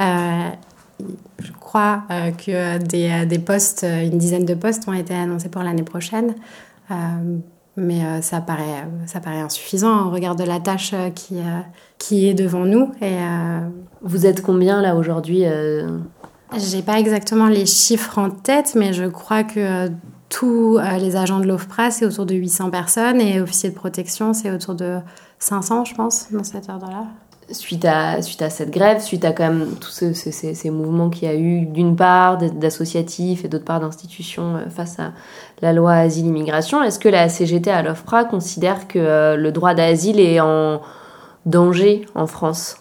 [0.00, 5.14] Je crois euh, que des, euh, des, postes, euh, une dizaine de postes ont été
[5.14, 6.34] annoncés pour l'année prochaine.
[7.78, 11.38] mais ça, paraît, ça paraît insuffisant au regard de la tâche qui,
[11.96, 12.92] qui est devant nous.
[13.00, 13.16] Et,
[14.02, 15.44] Vous êtes combien là aujourd'hui
[16.54, 19.90] J'ai pas exactement les chiffres en tête, mais je crois que
[20.28, 24.50] tous les agents de l'OFPRA, c'est autour de 800 personnes et officiers de protection, c'est
[24.50, 24.98] autour de
[25.38, 27.06] 500, je pense, dans cet ordre-là
[27.52, 31.30] suite à, suite à cette grève, suite à quand même tous ces, mouvements qu'il y
[31.30, 35.12] a eu d'une part d'associatifs et d'autre part d'institutions euh, face à
[35.60, 40.20] la loi asile-immigration, est-ce que la CGT à l'OFPRA considère que euh, le droit d'asile
[40.20, 40.80] est en
[41.46, 42.78] danger en France?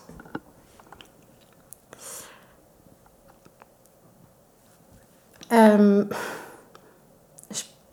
[5.53, 6.05] Euh,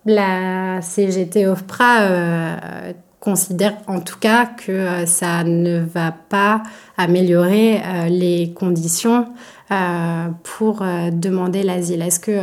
[0.05, 6.63] La CGT OFPRA considère en tout cas que euh, ça ne va pas
[6.97, 9.27] améliorer euh, les conditions
[9.71, 12.01] euh, pour demander l'asile.
[12.01, 12.39] Est-ce que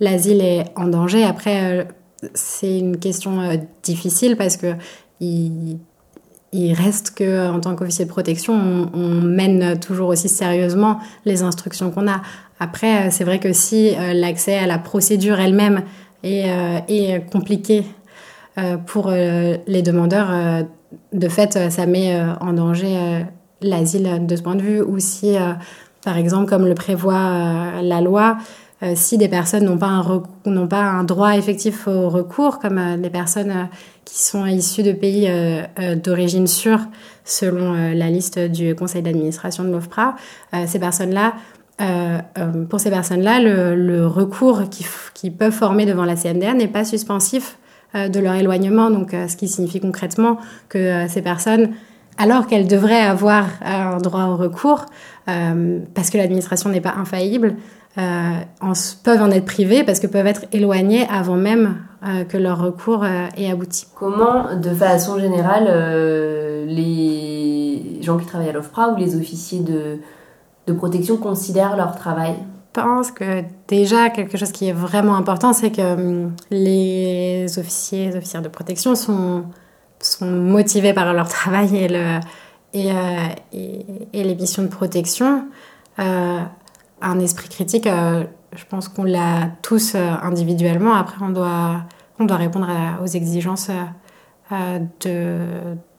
[0.00, 1.24] l'asile est en danger?
[1.24, 1.86] Après,
[2.32, 3.40] c'est une question
[3.82, 4.74] difficile parce que
[5.20, 5.78] il,
[6.72, 8.54] reste que en tant qu'officier de protection,
[8.94, 12.22] on, mène toujours aussi sérieusement les instructions qu'on a.
[12.60, 15.82] Après, c'est vrai que si l'accès à la procédure elle-même
[16.22, 17.84] est, compliqué
[18.86, 20.62] pour euh, les demandeurs, euh,
[21.12, 23.24] de fait, ça met en danger
[23.60, 24.80] l'asile de ce point de vue.
[24.80, 25.34] Ou si,
[26.04, 28.36] par exemple, comme le prévoit la loi,
[28.94, 29.78] si des personnes n'ont
[30.68, 33.68] pas, un droit effectif au recours, comme les personnes
[34.04, 35.28] qui sont issues de pays
[35.96, 36.78] d'origine sûre,
[37.24, 40.14] selon la liste du conseil d'administration de l'OFPRA,
[40.66, 41.34] ces personnes-là,
[42.70, 44.62] pour ces personnes-là, le, recours
[45.12, 47.63] qu'ils peuvent former devant la CNDA n'est pas suspensif euh,
[47.94, 51.70] de leur éloignement, donc euh, ce qui signifie concrètement que euh, ces personnes,
[52.18, 54.86] alors qu'elles devraient avoir un droit au recours,
[55.26, 57.56] parce que l'administration n'est pas infaillible,
[57.96, 61.78] peuvent en être privées parce que peuvent être éloignées avant même
[62.28, 63.88] que leur recours ait abouti.
[63.96, 65.64] Comment, de façon générale,
[66.68, 72.36] les gens qui travaillent à l'OFPRA ou les officiers de protection considèrent leur travail?
[72.74, 78.16] Pense que déjà quelque chose qui est vraiment important, c'est que hum, les officiers et
[78.16, 79.44] officières de protection sont,
[80.20, 82.20] motivés par leur travail euh,
[82.74, 85.48] et, les missions de protection.
[85.98, 86.40] Euh,
[87.00, 90.94] un esprit critique, euh, je pense qu'on l'a tous individuellement.
[90.94, 91.84] Après, on doit,
[92.18, 92.68] on doit répondre
[93.02, 93.70] aux exigences
[94.50, 95.38] de,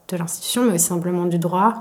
[0.07, 1.79] de l'institution, mais aussi simplement du droit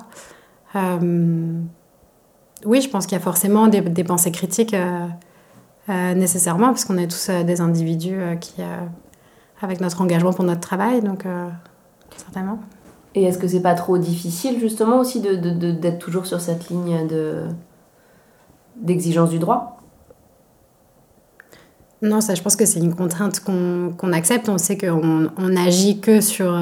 [2.65, 5.07] oui, je pense qu'il y a forcément des, pensées critiques euh,
[5.89, 8.55] euh, nécessairement, parce qu'on est tous euh, des individus qui,
[9.61, 11.25] avec notre engagement pour notre travail, donc
[12.17, 12.59] certainement.
[13.15, 16.69] Et est-ce que c'est pas trop difficile justement aussi d'être de, de, toujours sur cette
[16.69, 17.45] ligne de
[18.77, 19.79] d'exigence du droit?
[22.03, 24.49] Non, ça, je pense que c'est une contrainte qu'on accepte.
[24.49, 26.53] On sait qu'on on agit que sur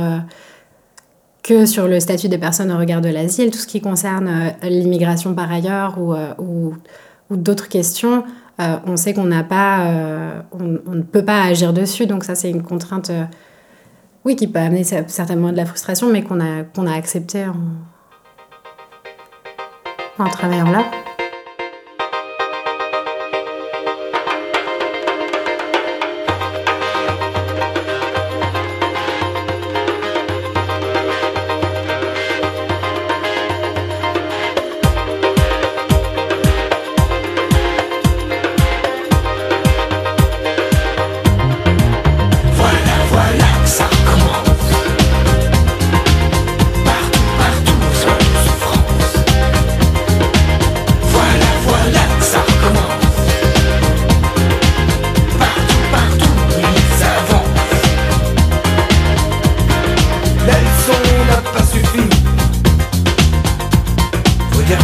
[1.43, 4.69] que sur le statut des personnes au regard de l'asile, tout ce qui concerne euh,
[4.69, 6.71] l'immigration par ailleurs ou, euh,
[7.31, 8.25] d'autres questions,
[8.61, 9.89] euh, on sait qu'on n'a pas,
[10.53, 12.07] on, ne peut pas agir dessus.
[12.07, 13.11] Donc ça, c'est une contrainte,
[14.25, 17.55] oui, qui peut amener certainement de la frustration, mais qu'on a, qu'on a accepté en,
[20.23, 20.85] en travaillant là.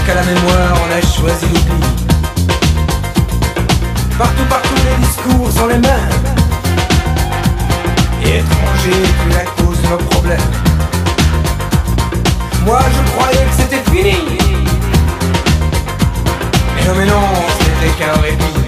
[0.06, 1.86] Qu'à la mémoire on a choisi l'oubli.
[4.18, 6.24] Partout, partout les discours sont les mêmes.
[8.22, 10.38] Et étranger est la cause de nos problèmes.
[12.66, 14.16] Moi je croyais que c'était fini.
[16.76, 17.28] Mais non, mais non,
[17.60, 18.58] c'était qu'un répit.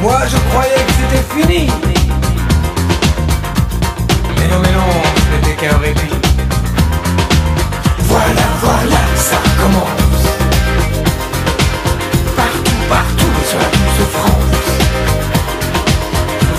[0.00, 1.70] Moi je croyais que c'était fini.
[4.36, 6.27] Mais non, mais non, c'était qu'un répit.
[8.28, 10.24] Voilà, voilà, ça commence.
[12.36, 14.68] Partout, partout sur la douce France.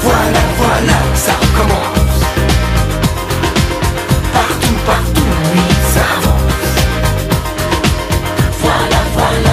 [0.02, 2.24] Voilà, voilà, ça recommence.
[4.34, 5.62] Partout, partout, oui,
[5.94, 6.66] ça avance.
[8.64, 9.49] Voilà, voilà.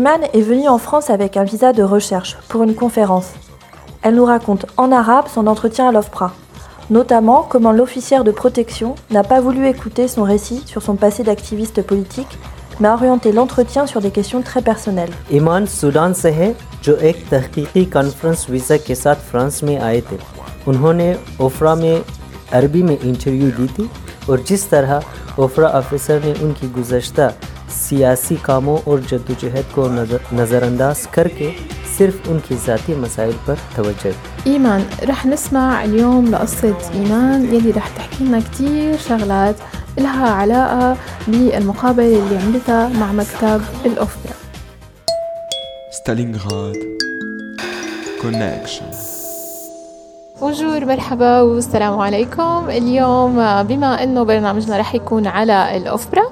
[0.00, 3.30] Eman est venue en France avec un visa de recherche pour une conférence.
[4.02, 6.32] Elle nous raconte en arabe son entretien à l'OFPRA,
[6.90, 11.82] notamment comment l'officière de protection n'a pas voulu écouter son récit sur son passé d'activiste
[11.82, 12.38] politique,
[12.80, 15.12] mais a orienté l'entretien sur des questions très personnelles.
[15.32, 20.18] ईमान सूडान से है जो एक तहकीकी conference visa के साथ फ्रांस में आए थे
[20.68, 22.04] उन्होंने ओफ्रा में
[22.52, 23.88] अरबी में इंटरव्यू दी थी
[24.30, 25.02] और जिस तरह
[25.38, 27.32] ओफ्रा ऑफिसर ने उनकी गुजश्ता
[27.76, 31.50] सियासी कामों और जद्दोजहद को नज़र नज़रअंदाज करके
[31.96, 37.88] सिर्फ उनकी ज़ाती मसाइल पर तवज्जो दी إيمان رح نسمع اليوم لقصة إيمان يلي رح
[37.88, 39.56] تحكي لنا كتير شغلات
[39.98, 40.96] لها علاقة
[41.28, 44.36] بالمقابلة اللي عملتها مع مكتب الأوفرا
[45.98, 46.76] Stalingrad
[48.22, 48.99] Connection
[50.41, 52.69] بونجور مرحبا والسلام عليكم.
[52.69, 56.23] اليوم آه، بما إنه برنامجنا رح يكون على الاوبرا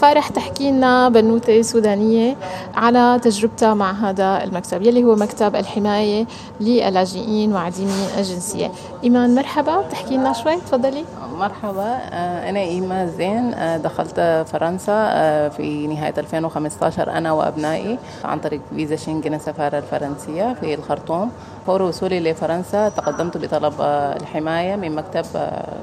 [0.00, 2.36] فرح تحكي لنا بنوتة سودانية
[2.74, 6.26] على تجربتها مع هذا المكتب يلي هو مكتب الحماية
[6.60, 8.70] للاجئين وعديمي الجنسية.
[9.04, 9.80] إيمان مرحبا.
[9.80, 11.04] بتحكي لنا شوي تفضلي.
[11.38, 11.98] مرحبا.
[12.12, 13.54] آه، أنا إيما زين.
[13.54, 20.74] آه، دخلت فرنسا في نهاية 2015 أنا وأبنائي عن طريق فيزا شنغن السفارة الفرنسية في
[20.74, 21.30] الخرطوم.
[21.66, 25.78] فور وصولي لفرنسا تقدمت بطلب آه، الحماية من مكتب آه،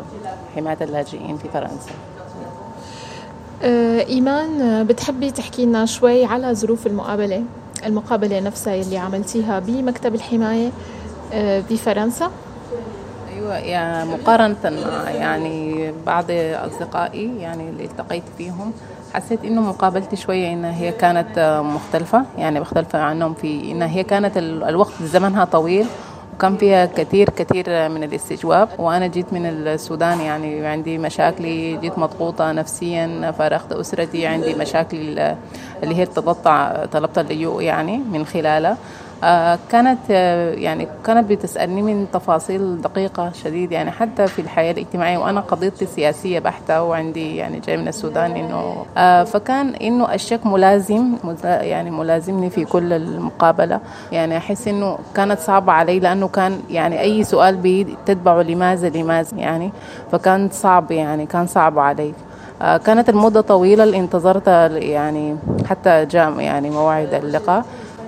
[0.55, 1.91] حماية اللاجئين في فرنسا.
[3.63, 7.43] آه، إيمان آه، بتحبي تحكي لنا شوي على ظروف المقابلة
[7.85, 10.69] المقابلة نفسها يلي عملتيها بمكتب الحماية
[11.33, 12.31] آه، بفرنسا؟
[13.35, 18.73] أيوة يعني مقارنة مع يعني بعض أصدقائي يعني اللي التقيت فيهم
[19.13, 22.26] حسيت إنه مقابلتي شوية إنها هي كانت آه، مختلفة.
[22.38, 25.86] يعني مختلفة عنهم في إنها هي كانت ال- الوقت زمنها طويل
[26.36, 28.70] وكان فيها كثير كثير من الاستجواب.
[28.78, 34.97] وأنا جيت من السودان يعني عندي مشاكلي جيت مضغوطة نفسيا فارقت أسرتي عندي مشاكل
[35.84, 38.72] اللي هي تتطع طلبت اللجوء يعني من خلالها.
[38.72, 38.78] آه،
[39.72, 45.41] كانت آه، يعني كانت بتسألني من تفاصيل دقيقة شديد يعني حتى في الحياة الاجتماعية وأنا
[45.41, 51.61] قضيتي سياسية بحتة وعندي يعني جاي من السودان إنه آه، فكان إنه الشك ملازم ملا-
[51.63, 53.80] يعني ملازمني في كل المقابلة.
[54.11, 59.72] يعني أحس إنه كانت صعبة علي لأنه كان يعني أي سؤال بتتبعه لماذا لماذا يعني
[60.11, 62.13] فكان صعب يعني كان صعب علي.
[62.61, 65.36] آه، كانت المدة طويلة اللي انتظرت يعني
[65.70, 67.65] حتى جاء يعني موعد اللقاء.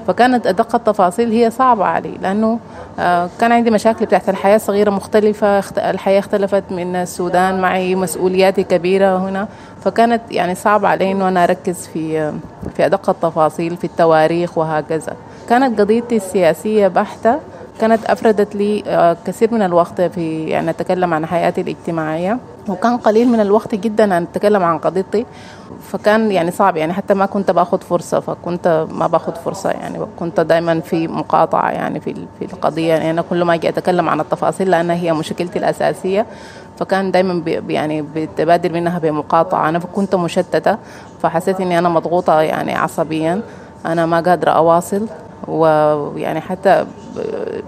[0.08, 2.60] فكانت أدق التفاصيل هي صعبة علي لأنه
[3.00, 8.64] آه، كان عندي مشاكل بتاعت الحياة صغيرة مختلفة اخت- الحياة اختلفت من السودان معي مسؤولياتي
[8.64, 9.48] كبيرة هنا
[9.84, 12.32] فكانت يعني صعب علي إنه أنا أركز في
[12.76, 15.14] في أدق التفاصيل في التواريخ وهكذا.
[15.50, 17.40] كانت قضيتي السياسية بحتة
[17.82, 22.40] كانت أفردت لي آه، كثير من الوقت في يعني أتكلم عن حياتي الاجتماعية.
[22.70, 25.26] وكان قليل من الوقت جدا أن أتكلم عن قضيتي.
[25.82, 30.00] فكان يعني صعب يعني حتى ما كنت باخد فرصة فكنت ما باخد فرصة يعني.
[30.20, 32.88] كنت دائما في مقاطعة يعني في في القضية.
[32.94, 36.26] يعني أنا كل ما أجي أتكلم عن التفاصيل لأنها هي مشكلتي الأساسية.
[36.80, 39.70] فكان دائما يعني بتبادل منها بمقاطعة.
[39.70, 40.78] أنا كنت مشتتة
[41.22, 43.42] فحسيت إني أنا مضغوطة يعني عصبيا.
[43.86, 45.08] أنا ما قادرة أواصل.
[45.48, 46.86] ويعني حتى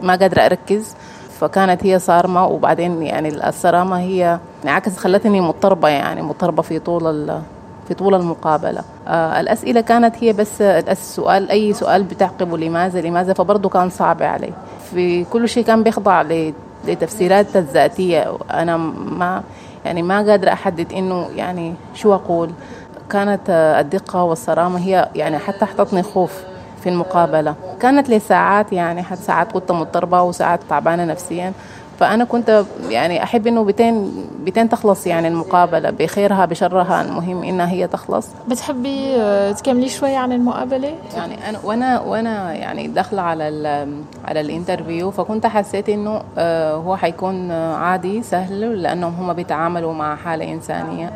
[0.02, 0.96] ما قادرة أركز.
[1.39, 7.39] فكانت هي صارمة وبعدين يعني الصرامة هي عكس خلتني مضطربة يعني مضطربة في طول
[7.88, 8.82] في طول المقابلة.
[9.08, 14.54] آه الأسئلة كانت هي بس السؤال أي سؤال بتعقبه لماذا لماذا فبرضه كان صعب علي
[14.91, 16.24] في كل شيء كان بيخضع
[16.88, 18.38] لتفسيرات الذاتية.
[18.52, 19.44] أنا ما
[19.86, 22.50] يعني ما قادرة أحدد إنه يعني شو أقول.
[23.10, 26.44] كانت الدقة والصرامة هي يعني حتى أحطتني خوف.
[26.84, 27.56] في المقابلة.
[27.80, 31.54] كانت لي ساعات يعني حتى ساعات كنت مضطربة وساعات تعبانة نفسيا.
[32.00, 34.12] فأنا كنت يعني أحب إنه بتين
[34.44, 38.28] بتين تخلص يعني المقابلة بخيرها بشرها المهم إنها هي تخلص.
[38.48, 43.88] بتحبي آه، تكملي شوي عن المقابلة؟ يعني أنا وأنا وأنا يعني داخلة على ال
[44.26, 50.16] على الانترفيو فكنت حسيت إنه آه، هو حيكون آه، عادي سهل لأنهم هم بيتعاملوا مع
[50.16, 51.14] حالة إنسانية.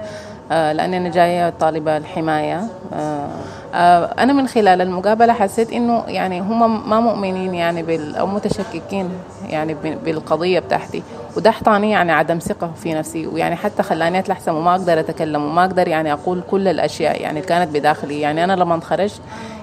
[0.52, 2.62] آه، لأن أنا جاية طالبة الحماية.
[2.94, 3.30] آه،
[3.74, 9.10] آه، أنا من خلال المقابلة حسيت إنه يعني هم ما مؤمنين يعني بال أو متشككين
[9.50, 9.76] يعني
[10.06, 11.04] بالقضية بتاعتي.
[11.38, 13.28] وده احطاني يعني عدم ثقة في نفسي.
[13.28, 17.76] ويعني حتى خلاني أتلحسم وما أقدر أتكلم وما أقدر يعني أقول كل الأشياء يعني كانت
[17.76, 18.22] بداخلي.
[18.22, 19.22] يعني أنا لما انخرجت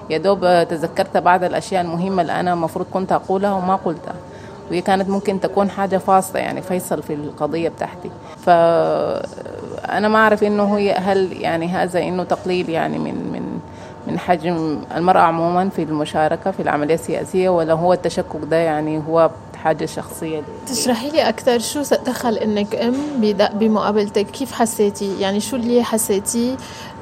[0.09, 4.15] يا دوب تذكرت بعض الأشياء المهمة اللي أنا المفروض كنت أقولها وما قلتها.
[4.69, 8.11] وهي كانت ممكن تكون حاجة فاصلة يعني فيصل في القضية بتاعتي.
[8.45, 13.59] فأنا ما أعرف إنه هي هل يعني هذا إنه تقليل يعني من من
[14.07, 19.29] من حجم المرأة عموما في المشاركة في العملية السياسية ولا هو التشكك ده يعني هو
[19.63, 22.93] حاجة شخصية؟ تشرحي لي أكثر شو دخل إنك أم
[23.53, 26.55] بمقابلتك؟ كيف حسيتي؟ يعني شو اللي حسيتيه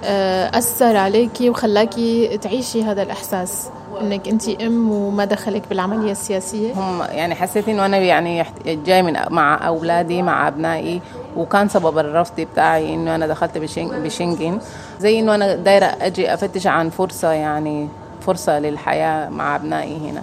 [0.04, 3.70] آه، أثر عليكي وخلاكي تعيشي هذا الإحساس؟
[4.02, 9.14] إنك أنت أم وما دخلك بالعملية السياسية؟ هم يعني حسيت إنه أنا يعني جاي من
[9.30, 11.02] مع أولادي مع أبنائي
[11.38, 14.60] وكان سبب الرفض بتاعي إنه أنا دخلت بشن- بشنغن.
[15.00, 17.88] زي إنه أنا دايرة أجي أفتش عن فرصة يعني
[18.22, 20.22] فرصة للحياة مع أبنائي هنا.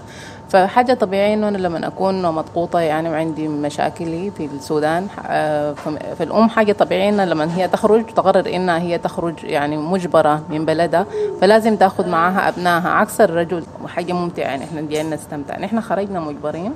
[0.50, 5.72] فحاجة طبيعية إنه أنا لما أكون مضغوطة يعني وعندي مشاكلي في السودان آه،
[6.18, 11.06] فالأم حاجة طبيعية إنها لما هي تخرج تقرر إنها هي تخرج يعني مجبرة من بلدها
[11.40, 12.88] فلازم تاخذ معاها أبنائها.
[12.88, 15.58] عكس الرجل وحاجة ممتعة يعني إحنا جايين نستمتع.
[15.58, 16.72] نحن خرجنا مجبرين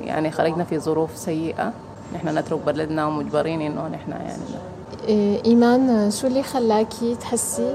[0.00, 1.72] يعني خرجنا في ظروف سيئة
[2.14, 4.42] نحن نترك بلدنا ومجبرين إنه نحن يعني
[5.46, 7.74] إيمان شو اللي خلاكي تحسي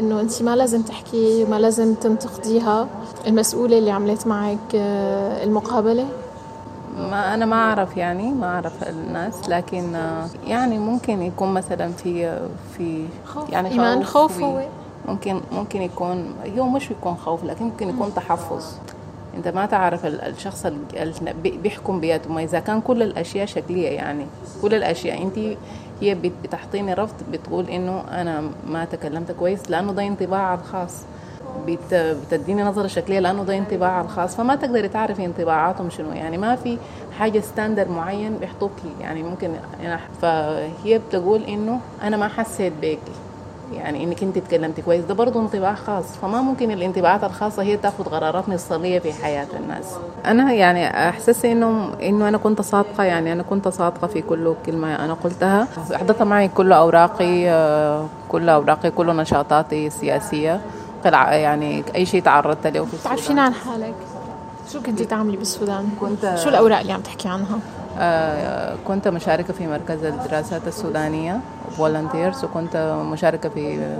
[0.00, 2.88] إنه أنت ما لازم تحكي ما لازم تنتقديها
[3.26, 6.06] المسؤولة اللي عملت معك آه، المقابلة؟
[6.98, 12.38] ما أنا ما أعرف يعني ما أعرف الناس لكن آه، يعني ممكن يكون مثلا في
[12.76, 13.04] في
[13.50, 14.62] يعني إيمان خوف في- هو.
[15.08, 18.64] ممكن ممكن يكون هو مش يكون خوف لكن ممكن يكون تحفظ.
[19.36, 22.28] أنت ما تعرف ال- الشخص اللي بيحكم بيده.
[22.30, 24.26] ما إذا كان كل الأشياء شكلية يعني
[24.62, 25.22] كل الأشياء.
[25.22, 25.56] أنت
[26.00, 30.94] هي بت- بتعطيني رفض بتقول إنه أنا ما تكلمت كويس لأنه ده انطباع الخاص.
[31.66, 34.36] بت- بتديني نظرة شكلية لأنه ده انطباع الخاص.
[34.36, 36.12] فما تقدري تعرفي انطباعاتهم شنو.
[36.12, 36.78] يعني ما في
[37.18, 39.50] حاجة ستاندر معين بيحطوكي يعني ممكن
[40.22, 43.12] فهي بتقول إنه أنا ما حسيت بيكي.
[43.72, 45.04] يعني إنك أنت تكلمتي كويس.
[45.04, 46.04] ده برضه انطباع خاص.
[46.22, 49.84] فما ممكن الانطباعات الخاصة هي تأخذ قرارات مفصليه في حياة الناس.
[50.26, 53.04] أنا يعني احسس انه إنه أنا كنت صادقة.
[53.04, 55.68] يعني أنا كنت صادقة في كل كلمة أنا قلتها.
[55.94, 60.60] احضرت معي كل أوراقي آه، كل أوراقي كل نشاطاتي السياسية.
[61.04, 63.94] يعني أي شيء تعرضت له في تعرفين عن حالك؟
[64.72, 67.58] شو كنتي تعملي بالسودان؟ كنت شو الأوراق اللي عم تحكي عنها؟
[68.86, 71.40] كنت مشاركة في مركز الدراسات السودانية
[71.76, 72.76] فولنتيرز وكنت
[73.12, 73.96] مشاركة في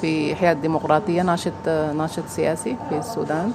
[0.00, 3.52] في إحياء الديمقراطية ناشط ناشط سياسي في السودان.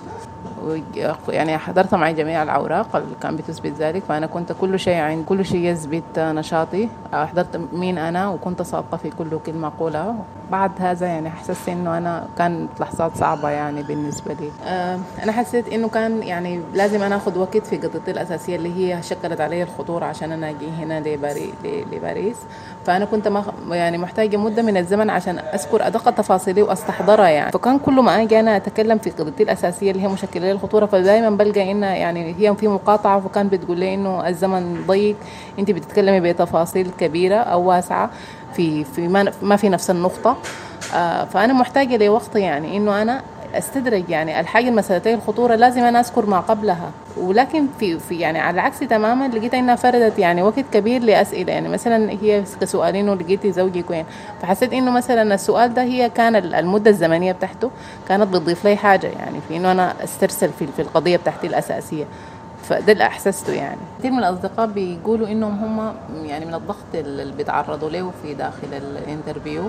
[1.29, 5.45] يعني حضرت معي جميع الأوراق اللي كان بتثبت ذلك فأنا كنت كل شيء عند كل
[5.45, 6.89] شيء يثبت نشاطي.
[7.13, 10.15] حضرت مين أنا وكنت صادقة في كل كلمة أقولها.
[10.51, 14.49] بعد هذا يعني حسست إنه أنا كانت لحظات صعبة يعني بالنسبة لي.
[14.65, 19.03] آه، أنا حسيت إنه كان يعني لازم أنا أخذ وقت في قضيتي الأساسية اللي هي
[19.03, 21.53] شكلت علي الخطورة عشان أنا أجي هنا لباري
[21.91, 22.37] لباريس.
[22.85, 23.31] فأنا كنت
[23.71, 27.51] يعني محتاجة مدة من الزمن عشان أذكر أدق تفاصيلي وأستحضرها يعني.
[27.51, 30.85] فكان كل ما أجي أنا أتكلم في قضيتي الأساسية اللي هي مشكلة شكل لي الخطورة
[30.85, 35.15] فدايما بلقى إن يعني هي في مقاطعة وكان بتقول لي إنه الزمن ضيق.
[35.59, 38.09] انت بتتكلمي بتفاصيل كبيرة أو واسعة
[38.53, 39.07] في في
[39.41, 40.37] ما, في نفس النقطة.
[40.95, 43.21] آه، فأنا محتاجة لوقت يعني إنه أنا
[43.57, 46.91] أستدرج يعني الحاجة المسألتين الخطورة لازم أنا أذكر ما قبلها.
[47.17, 51.53] ولكن في في يعني على العكس تماما لقيت إنها فردت يعني وقت كبير لأسئلة.
[51.53, 54.05] يعني مثلا هي كسؤالين ولقيتي زوجك وين
[54.41, 57.71] فحسيت إنه مثلا السؤال ده هي كان المدة الزمنية بتاعته
[58.09, 59.07] كانت بتضيف لي حاجة.
[59.07, 62.05] يعني في إنه أنا أسترسل في القضية بتاعتي الأساسية.
[62.69, 63.79] فده اللي أحسسته يعني.
[63.99, 65.93] كثير من الأصدقاء بيقولوا إنهم هم
[66.25, 69.63] يعني من الضغط اللي بيتعرضوا له في داخل الانترفيو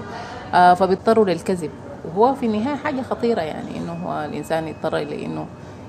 [0.55, 1.71] آه فبيضطروا للكذب.
[2.05, 5.47] وهو في النهاية حاجة خطيرة يعني إنه هو الإنسان يضطر إلى انه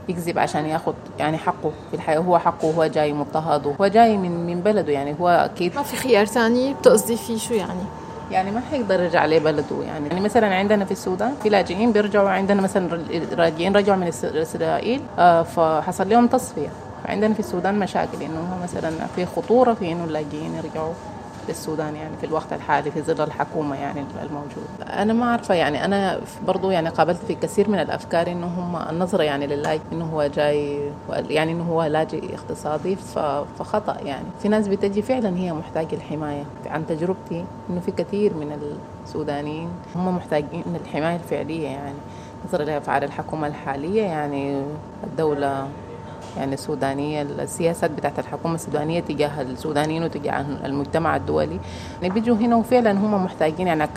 [0.09, 2.19] يكذب عشان ياخد يعني حقه في الحياة.
[2.19, 5.15] هو حقه هو جاي مضطهد وهو جاي من من بلده يعني.
[5.19, 7.83] هو أكيد ما في خيار ثاني بتقصدي فيه شو يعني؟
[8.31, 10.07] يعني ما حيقدر يرجع لبلده يعني.
[10.07, 13.01] يعني مثلا عندنا في السودان في لاجئين بيرجعوا عندنا مثلا
[13.37, 16.69] راجعين رجعوا من إسرائيل آه فحصل لهم تصفية.
[17.09, 20.93] فعندنا في السودان مشاكل إنه مثلا في خطورة في إنه اللاجئين يرجعوا
[21.47, 26.19] للسودان يعني في الوقت الحالي في ظل الحكومة يعني الموجود أنا ما عارفه يعني أنا
[26.47, 30.91] برضو يعني قابلت في كثير من الأفكار إنه هم النظرة يعني للاجئ إنه هو جاي
[31.09, 32.95] يعني إنه هو لاجئ اقتصادي
[33.59, 34.27] فخطأ يعني.
[34.41, 40.15] في ناس بتجي فعلا هي محتاجة الحماية عن تجربتي إنه في كثير من السودانيين هم
[40.15, 41.97] محتاجين الحماية الفعلية يعني
[42.47, 44.61] نظرا لأفعال الحكومة الحالية يعني
[45.03, 45.67] الدولة
[46.37, 51.59] يعني السودانية السياسات بتاعت الحكومة السودانية تجاه السودانيين وتجاه المجتمع الدولي.
[52.01, 53.87] يعني بيجوا هنا وفعلا هم محتاجين يعني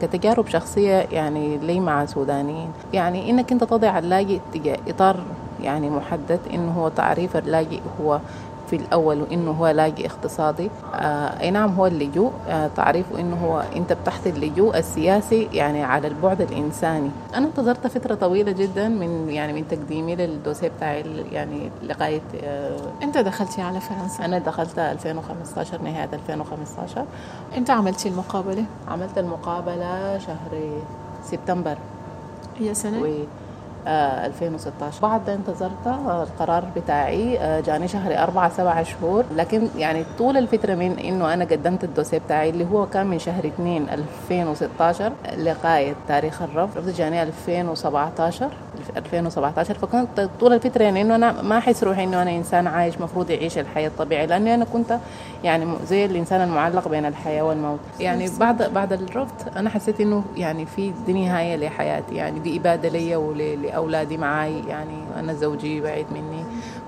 [0.00, 5.16] كتجارب شخصية يعني لي مع سودانيين يعني إنك أنت تضع اللاجئ تجاه إطار
[5.62, 8.20] يعني محدد انه هو تعريف اللاجئ هو
[8.70, 13.64] في الأول وإنه هو لاجئ اقتصادي آه أي نعم هو اللجوء آه تعريفه إنه هو
[13.76, 19.52] أنت بتحت اللجوء السياسي يعني على البعد الإنساني أنا انتظرت فترة طويلة جدا من يعني
[19.52, 26.08] من تقديمي للدوسيه بتاعي يعني لغاية آه إمتى دخلتي على فرنسا؟ أنا دخلت 2015 نهاية
[26.12, 27.04] 2015
[27.58, 30.72] إمتى عملتي المقابلة؟ عملت المقابلة شهر
[31.24, 31.78] سبتمبر
[32.58, 33.00] هي سنة؟
[33.86, 39.24] و آه 2016 بعد انتظرت آه، القرار بتاعي آه، جاني شهر أربعة سبعة شهور.
[39.36, 43.46] لكن يعني طول الفترة من إنه أنا قدمت الدوسيه بتاعي اللي هو كان من شهر
[43.46, 48.48] 2 2016 لغاية تاريخ الرفض جاني 2017
[48.96, 53.30] 2017 فكنت طول الفترة يعني إنه أنا ما أحس روحي إنه أنا إنسان عايش مفروض
[53.30, 54.98] يعيش الحياة الطبيعية لأني أنا كنت
[55.44, 57.78] يعني زي الإنسان المعلق بين الحياة والموت.
[58.00, 62.88] يعني بعد بعد الرفض أنا حسيت إنه يعني في دي نهاية لحياتي يعني دي إبادة
[62.88, 66.44] ليا ولأولادي معاي يعني أنا زوجي بعيد مني.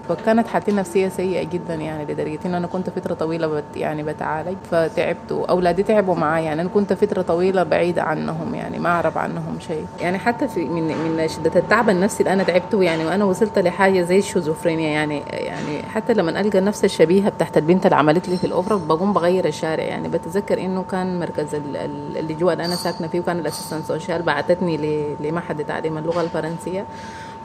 [0.09, 4.57] فكانت حالتي النفسية سيئة جدا يعني لدرجة إنه أنا كنت فترة طويلة بت يعني بتعالج.
[4.71, 9.59] فتعبت وأولادي تعبوا معاي يعني أنا كنت فترة طويلة بعيدة عنهم يعني ما أعرف عنهم
[9.69, 9.87] شيء.
[10.01, 14.03] يعني حتى في من من شدة التعب النفسي اللي أنا تعبته يعني وأنا وصلت لحاجة
[14.03, 18.45] زي الشيزوفرينيا يعني يعني حتى لما ألقى نفس الشبيهة بتاعت البنت اللي عملت لي في
[18.47, 20.09] الأوبرا بقوم بغير الشارع يعني.
[20.09, 24.77] بتذكر إنه كان مركز ال- ال- اللجوء اللي أنا ساكنة فيه وكان الأسيستنت سوشيال بعتتني
[25.21, 26.85] لمعهد تعليم اللغة الفرنسية.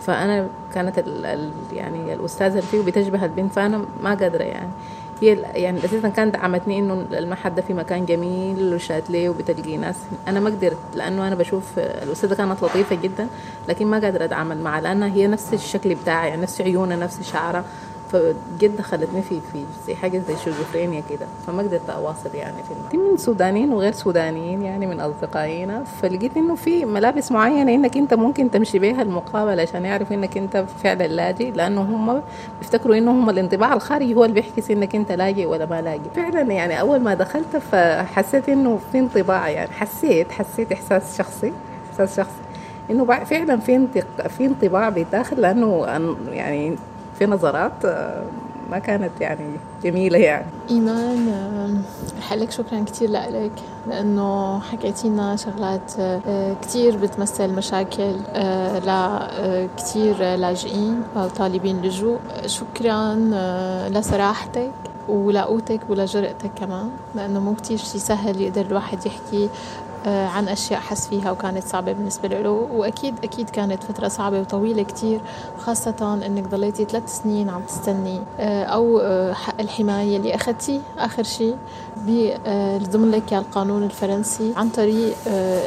[0.02, 4.70] فأنا كانت ال ال يعني الأستاذة فيه بتشبه البنت فأنا ما قادرة يعني.
[5.22, 9.96] هي يعني أساسا كانت دعمتني إنه المعهد ده في مكان جميل وشاتليه وبتلقي ناس.
[10.28, 13.28] أنا ما قدرت لأنه أنا بشوف الأستاذة كانت لطيفة جدا
[13.70, 17.64] لكن ما قادرة أتعامل معها لأنها هي نفس الشكل بتاعي يعني نفس عيونها نفس شعرها
[18.12, 21.26] فجد دخلتني في في زي حاجة زي شيزوفرينيا كده.
[21.48, 22.56] فما قدرت اواصل يعني
[22.92, 28.14] في من سودانيين وغير سودانيين يعني من اصدقائنا فلقيت إنه في ملابس معينة إنك أنت
[28.14, 32.22] ممكن تمشي بها المقابلة عشان يعرفوا إنك أنت فعلا لاجئ لأنه هم
[32.60, 36.10] بيفتكروا إنه هم الانطباع الخارجي هو اللي بيحكي إنك أنت لاجئ ولا ما لاجئ.
[36.16, 39.72] فعلا يعني أول ما دخلت فحسيت إنه في انطباع يعني.
[39.72, 41.54] حسيت حسيت إحساس شخصي
[41.92, 42.42] إحساس شخصي.
[42.92, 43.88] إنه فعلا في.
[44.30, 45.86] في انطباع بالداخل لأنه
[46.32, 46.76] يعني
[47.20, 48.24] في نظرات آه،
[48.72, 49.50] ما كانت يعني
[49.84, 50.46] جميلة يعني.
[50.70, 51.82] إيمان آم،
[52.20, 53.52] رح أقول لك شكرا كتير لك
[53.88, 58.16] لأنه حكيتي لنا شغلات آه، كتير بتمثل مشاكل
[58.86, 62.20] لكتير لاجئين أو طالبين لجوء.
[62.46, 64.72] شكرا آه، لصراحتك
[65.10, 69.50] ولقوتك ولجرأتك كمان لأنه مو كتير شي سهل يقدر الواحد يحكي
[70.08, 72.50] عن أشياء حس فيها وكانت صعبة بالنسبة له.
[72.50, 75.22] وأكيد أكيد كانت فترة صعبة وطويلة كتير
[75.58, 78.20] خاصة أنك ضليتي ثلاث سنين عم تستني.
[78.40, 79.02] أو
[79.34, 81.56] حق الحماية اللي أخذتيه آخر شيء
[82.92, 85.16] ضمن لك القانون الفرنسي عن طريق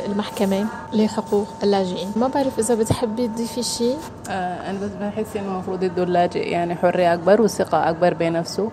[0.06, 2.12] المحكمة لحقوق اللاجئين.
[2.16, 3.96] ما بعرف إذا بتحبي تضيفي شيء
[4.28, 8.70] أنا بس بحس إنه المفروض يدوا اللاجئ يعني حرية أكبر وثقة أكبر بنفسه.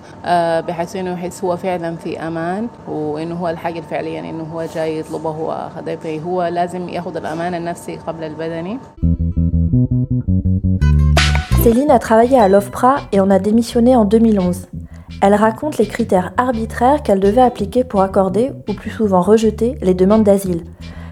[0.68, 5.30] بحيث إنه يحس هو فعلا في أمان وإنه هو الحاجة يعني إنه هو جاي يطلبه
[5.30, 8.79] هو خدمه هو لازم ياخذ الأمان النفسي قبل البدني
[11.64, 14.66] Céline a travaillé à l'OFPRA et en a démissionné en 2011.
[15.23, 19.95] Elle raconte les critères arbitraires qu'elle devait appliquer pour accorder, ou plus souvent rejeter, les
[19.95, 20.64] demandes d'asile.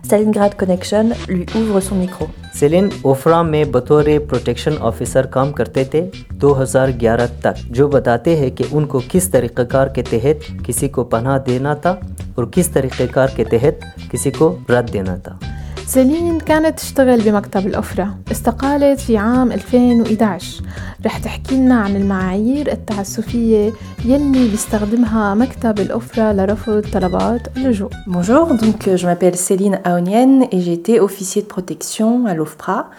[0.02, 2.26] Stalingrad Connection lui ouvre son micro.
[2.55, 6.01] Celine Oprah में बतौर protection officer काम करते थे
[6.39, 11.75] 2011 तक, जो बताते हैं कि उनको किस तरीक़ेकार के तहत किसी को पनाह देना
[11.75, 11.99] था
[12.37, 13.79] और किस तरीक़ेकार के तहत
[14.11, 15.39] किसी को रद्द देना था।
[15.87, 20.63] سيلين كانت تشتغل بمكتب الأفرة استقالت في عام 2011
[21.05, 23.73] رح تحكي لنا عن المعايير التعسفية
[24.05, 30.99] يلي بيستخدمها مكتب الأفرة لرفض طلبات اللجوء Bonjour, donc je m'appelle Céline Aonienne et j'étais
[30.99, 32.89] officier de protection à l'OFPRA,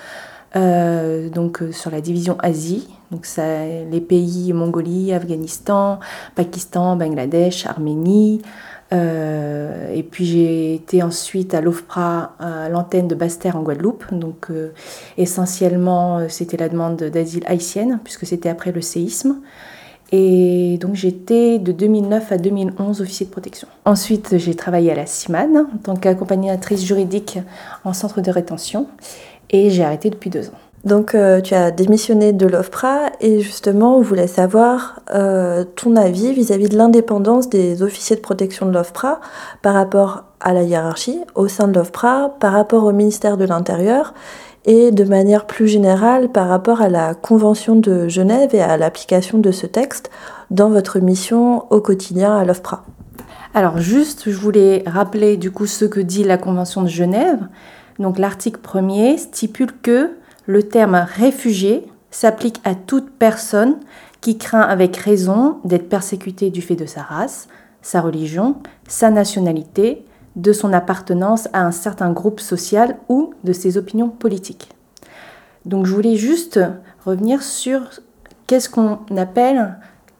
[0.56, 6.00] euh, donc sur la division Asie, donc ça, les pays Mongolie, Afghanistan,
[6.34, 8.42] Pakistan, Bangladesh, Arménie,
[8.92, 14.04] Euh, et puis j'ai été ensuite à l'OFPRA, à l'antenne de Basse-Terre en Guadeloupe.
[14.12, 14.70] Donc euh,
[15.16, 19.40] essentiellement, c'était la demande d'asile haïtienne, puisque c'était après le séisme.
[20.12, 23.66] Et donc j'étais de 2009 à 2011 officier de protection.
[23.84, 27.38] Ensuite, j'ai travaillé à la CIMAN en tant qu'accompagnatrice juridique
[27.84, 28.86] en centre de rétention.
[29.50, 30.65] Et j'ai arrêté depuis deux ans.
[30.86, 36.32] Donc euh, tu as démissionné de l'OFPRA et justement on voulait savoir euh, ton avis
[36.32, 39.20] vis-à-vis de l'indépendance des officiers de protection de l'OFPRA
[39.62, 44.14] par rapport à la hiérarchie au sein de l'OFPRA, par rapport au ministère de l'Intérieur
[44.64, 49.38] et de manière plus générale par rapport à la Convention de Genève et à l'application
[49.38, 50.12] de ce texte
[50.52, 52.84] dans votre mission au quotidien à l'OFPRA.
[53.54, 57.40] Alors juste, je voulais rappeler du coup ce que dit la Convention de Genève.
[57.98, 60.12] Donc l'article 1er stipule que
[60.46, 63.76] le terme réfugié s'applique à toute personne
[64.20, 67.48] qui craint avec raison d'être persécutée du fait de sa race,
[67.82, 68.56] sa religion,
[68.88, 70.04] sa nationalité,
[70.36, 74.70] de son appartenance à un certain groupe social ou de ses opinions politiques.
[75.64, 76.60] Donc je voulais juste
[77.04, 77.80] revenir sur
[78.46, 79.76] qu'est-ce qu'on appelle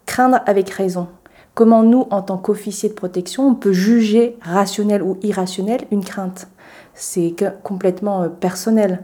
[0.06, 1.08] craindre avec raison.
[1.54, 6.48] Comment nous, en tant qu'officiers de protection, on peut juger rationnel ou irrationnel une crainte?
[6.94, 9.02] C'est complètement personnel.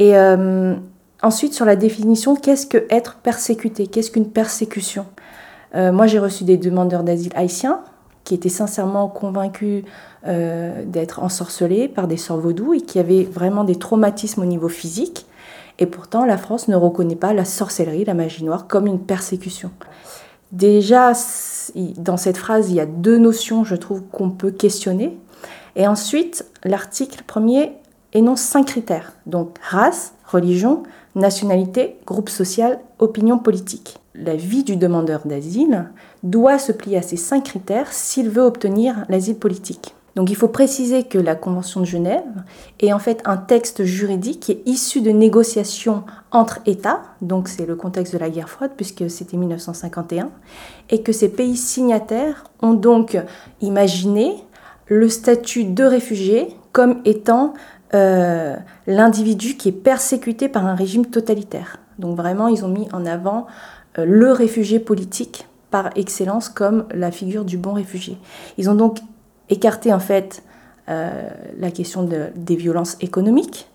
[0.00, 0.74] Et euh,
[1.22, 3.86] ensuite, sur la définition, qu'est-ce que être persécuté?
[3.86, 5.04] Qu'est-ce qu'une persécution?
[5.76, 7.82] Euh, Moi, j'ai reçu des demandeurs d'asile haïtiens
[8.24, 9.84] qui étaient sincèrement convaincus
[10.26, 14.68] euh, d'être ensorcelés par des sorts vaudous et qui avaient vraiment des traumatismes au niveau
[14.68, 15.26] physique.
[15.78, 19.70] Et pourtant, la France ne reconnaît pas la sorcellerie, la magie noire, comme une persécution.
[20.52, 21.12] Déjà,
[21.98, 25.18] dans cette phrase, il y a deux notions, je trouve, qu'on peut questionner.
[25.76, 27.72] Et ensuite, l'article premier
[28.12, 30.82] énonce cinq critères, donc race, religion,
[31.14, 33.98] nationalité, groupe social, opinion politique.
[34.14, 35.90] La vie du demandeur d'asile
[36.22, 39.94] doit se plier à ces cinq critères s'il veut obtenir l'asile politique.
[40.16, 42.42] Donc il faut préciser que la Convention de Genève
[42.80, 46.02] est en fait un texte juridique qui est issu de négociations
[46.32, 50.30] entre États, donc c'est le contexte de la guerre froide puisque c'était 1951,
[50.90, 53.16] et que ces pays signataires ont donc
[53.60, 54.34] imaginé
[54.86, 57.54] le statut de réfugié comme étant
[57.92, 61.78] euh, l'individu qui est persécuté par un régime totalitaire.
[61.98, 63.48] Donc vraiment, ils ont mis en avant
[63.98, 68.16] euh, le réfugié politique par excellence comme la figure du bon réfugié.
[68.58, 68.98] Ils ont donc
[69.48, 70.44] écarté en fait
[70.88, 71.28] euh,
[71.58, 73.68] la question de, des violences économiques,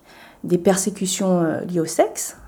[0.44, 2.38] des persécutions liées au sexe,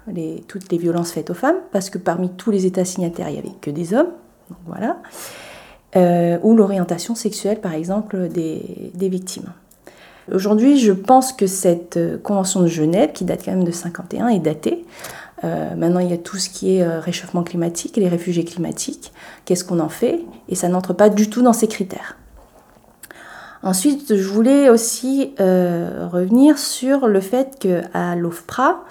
[0.47, 3.39] toutes les violences faites aux femmes, parce que parmi tous les États signataires, il n'y
[3.39, 4.11] avait que des hommes.
[4.49, 4.99] Donc voilà.
[6.43, 9.53] ou l'orientation sexuelle, par exemple, des victimes.
[10.33, 14.29] Aujourd'hui, je pense que cette euh, convention de Genève, qui date quand même de 51,
[14.29, 14.85] est datée.
[15.45, 19.13] Euh, maintenant, il y a tout ce qui est euh, réchauffement climatique, les réfugiés climatiques.
[19.45, 20.21] Qu'est-ce qu'on en fait?
[20.49, 22.17] Et ça n'entre pas du tout dans ces critères.
[23.63, 28.85] Ensuite, je voulais aussi revenir sur le fait qu'à l'OFPRA,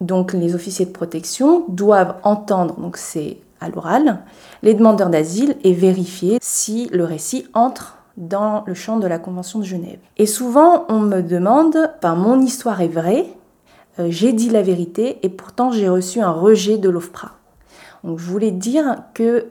[0.00, 4.20] donc les officiers de protection doivent entendre, donc c'est à l'oral,
[4.62, 9.58] les demandeurs d'asile et vérifier si le récit entre dans le champ de la Convention
[9.58, 9.98] de Genève.
[10.16, 13.26] Et souvent, on me demande, ben, mon histoire est vraie,
[13.98, 17.32] euh, j'ai dit la vérité et pourtant j'ai reçu un rejet de l'OFPRA.
[18.04, 19.46] Donc je voulais dire que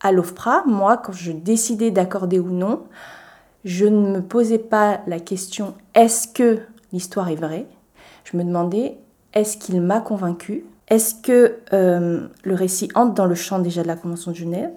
[0.00, 2.84] à l'OFPRA, moi, quand je décidais d'accorder ou non,
[3.64, 6.60] je ne me posais pas la question est-ce que
[6.92, 7.66] l'histoire est vraie?
[8.24, 8.98] Je me demandais
[9.32, 13.88] est-ce qu'il m'a convaincu Est-ce que euh, le récit entre dans le champ déjà de
[13.88, 14.70] la Convention de Genève?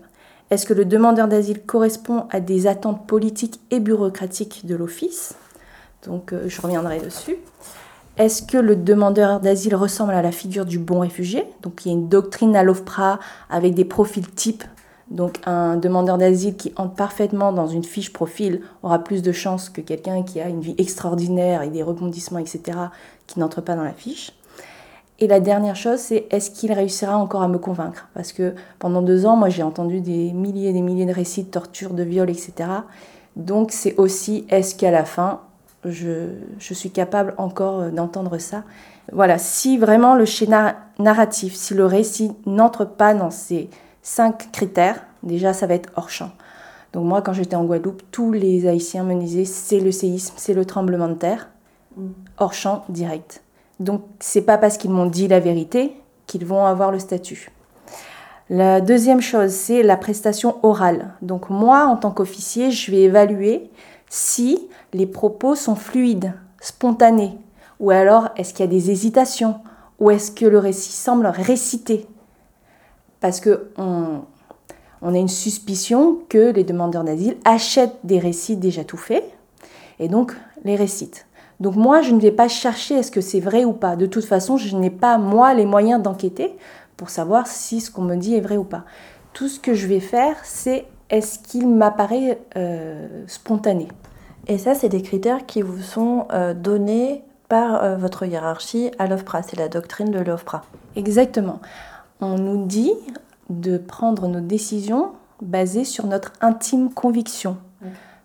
[0.50, 5.36] Est-ce que le demandeur d'asile correspond à des attentes politiques et bureaucratiques de l'Office
[6.06, 7.38] Donc euh, je reviendrai dessus.
[8.18, 11.92] Est-ce que le demandeur d'asile ressemble à la figure du bon réfugié Donc il y
[11.92, 13.20] a une doctrine à l'OFPRA
[13.50, 14.64] avec des profils types
[15.10, 19.70] donc un demandeur d'asile qui entre parfaitement dans une fiche profil aura plus de chances
[19.70, 22.78] que quelqu'un qui a une vie extraordinaire et des rebondissements, etc.,
[23.26, 24.32] qui n'entre pas dans la fiche.
[25.22, 28.08] Et la dernière chose, c'est est-ce qu'il réussira encore à me convaincre?
[28.14, 31.44] Parce que pendant deux ans, moi j'ai entendu des milliers et des milliers de récits
[31.44, 32.54] de torture, de viol, etc.
[33.36, 35.42] Donc c'est aussi est-ce qu'à la fin,
[35.84, 38.64] je, je, suis capable encore euh, d'entendre ça?
[39.12, 43.70] Voilà, si vraiment le schéma narratif, si le récit n'entre pas dans ces
[44.02, 46.32] cinq critères, déjà ça va être hors champ.
[46.94, 50.54] Donc moi, quand j'étais en Guadeloupe, tous les Haïtiens me disaient c'est le séisme, c'est
[50.54, 51.50] le tremblement de terre,
[51.98, 52.08] mm.
[52.38, 53.42] hors champ direct.
[53.80, 55.94] Donc c'est pas parce qu'ils m'ont dit la vérité
[56.28, 57.52] qu'ils vont avoir le statut.
[58.50, 61.14] La deuxième chose, c'est la prestation orale.
[61.22, 63.70] Donc moi, en tant qu'officier, je vais évaluer
[64.10, 67.38] si les propos sont fluides, spontanés,
[67.80, 69.56] ou alors est-ce qu'il y a des hésitations,
[70.00, 72.08] ou est-ce que le récit semble récité
[73.20, 74.24] parce que on,
[75.02, 79.24] a une suspicion que les demandeurs d'asile achètent des récits déjà tout faits
[80.00, 81.26] et donc les récitent.
[81.60, 83.96] Donc moi, je ne vais pas chercher est-ce que c'est vrai ou pas.
[83.96, 86.56] De toute façon, je n'ai pas moi les moyens d'enquêter
[86.98, 88.86] pour savoir si ce qu'on me dit est vrai ou pas.
[89.34, 93.88] Tout ce que je vais faire, c'est est-ce qu'il m'apparaît euh, spontané.
[94.48, 99.08] Et ça, c'est des critères qui vous sont euh, donnés par euh, votre hiérarchie à
[99.08, 99.44] l'OFPRA.
[99.44, 100.62] C'est la doctrine de l'OFPRA.
[100.96, 101.60] Exactement
[102.22, 102.94] on nous dit
[103.50, 107.58] de prendre nos décisions basées sur notre intime conviction.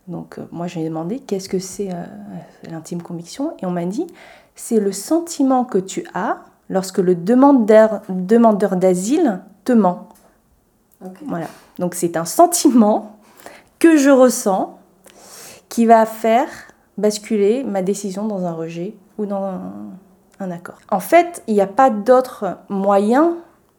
[0.09, 2.05] Donc euh, moi j'ai demandé qu'est-ce que c'est euh,
[2.70, 3.57] l'intime conviction?
[3.62, 4.07] Et on m'a dit
[4.55, 6.38] c'est le sentiment que tu as
[6.68, 10.09] lorsque le demandeur, demandeur d'asile te ment.
[11.26, 11.46] Voilà.
[11.78, 13.16] Donc c'est un sentiment
[13.78, 14.78] que je ressens
[15.68, 16.48] qui va faire
[16.96, 19.61] basculer ma décision dans un rejet ou dans un,
[20.40, 20.78] un accord.
[20.90, 23.36] En fait, il n'y a pas d'autre moyen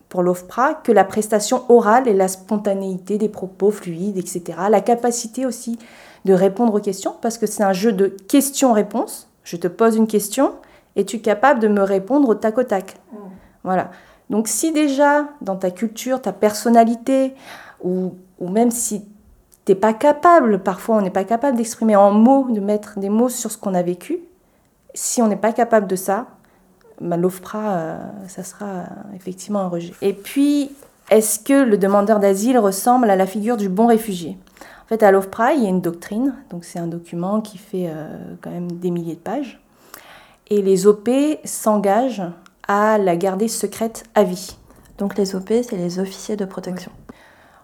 [0.09, 4.43] pour l'OFPRA que la prestation orale et la spontanéité des propos fluides, etc.
[4.69, 5.80] La capacité aussi
[6.26, 9.30] de répondre aux questions, parce que c'est un jeu de questions-réponses.
[9.43, 10.53] Je te pose une question,
[10.95, 12.97] et tu es capable de me répondre au tac au tac?
[13.63, 13.91] Voilà.
[14.30, 17.36] Donc si déjà, dans ta culture, ta personnalité,
[17.84, 19.01] ou, même si
[19.65, 23.09] tu n'es pas capable, parfois on n'est pas capable d'exprimer en mots, de mettre des
[23.09, 24.19] mots sur ce qu'on a vécu,
[24.93, 26.28] si on n'est pas capable de ça,
[27.01, 27.97] bah, l'OFPRA, euh,
[28.28, 29.93] ça sera euh, effectivement un rejet.
[30.01, 30.71] Et puis,
[31.09, 34.38] est-ce que le demandeur d'asile ressemble à la figure du bon réfugié?
[34.86, 37.88] En fait, à l'OFPRA, il y a une doctrine, donc c'est un document qui fait
[37.88, 39.60] euh, quand même des milliers de pages,
[40.50, 41.10] et les OP
[41.44, 42.24] s'engagent
[42.68, 44.58] à la garder secrète à vie.
[45.00, 46.92] Donc les OP, c'est les officiers de protection.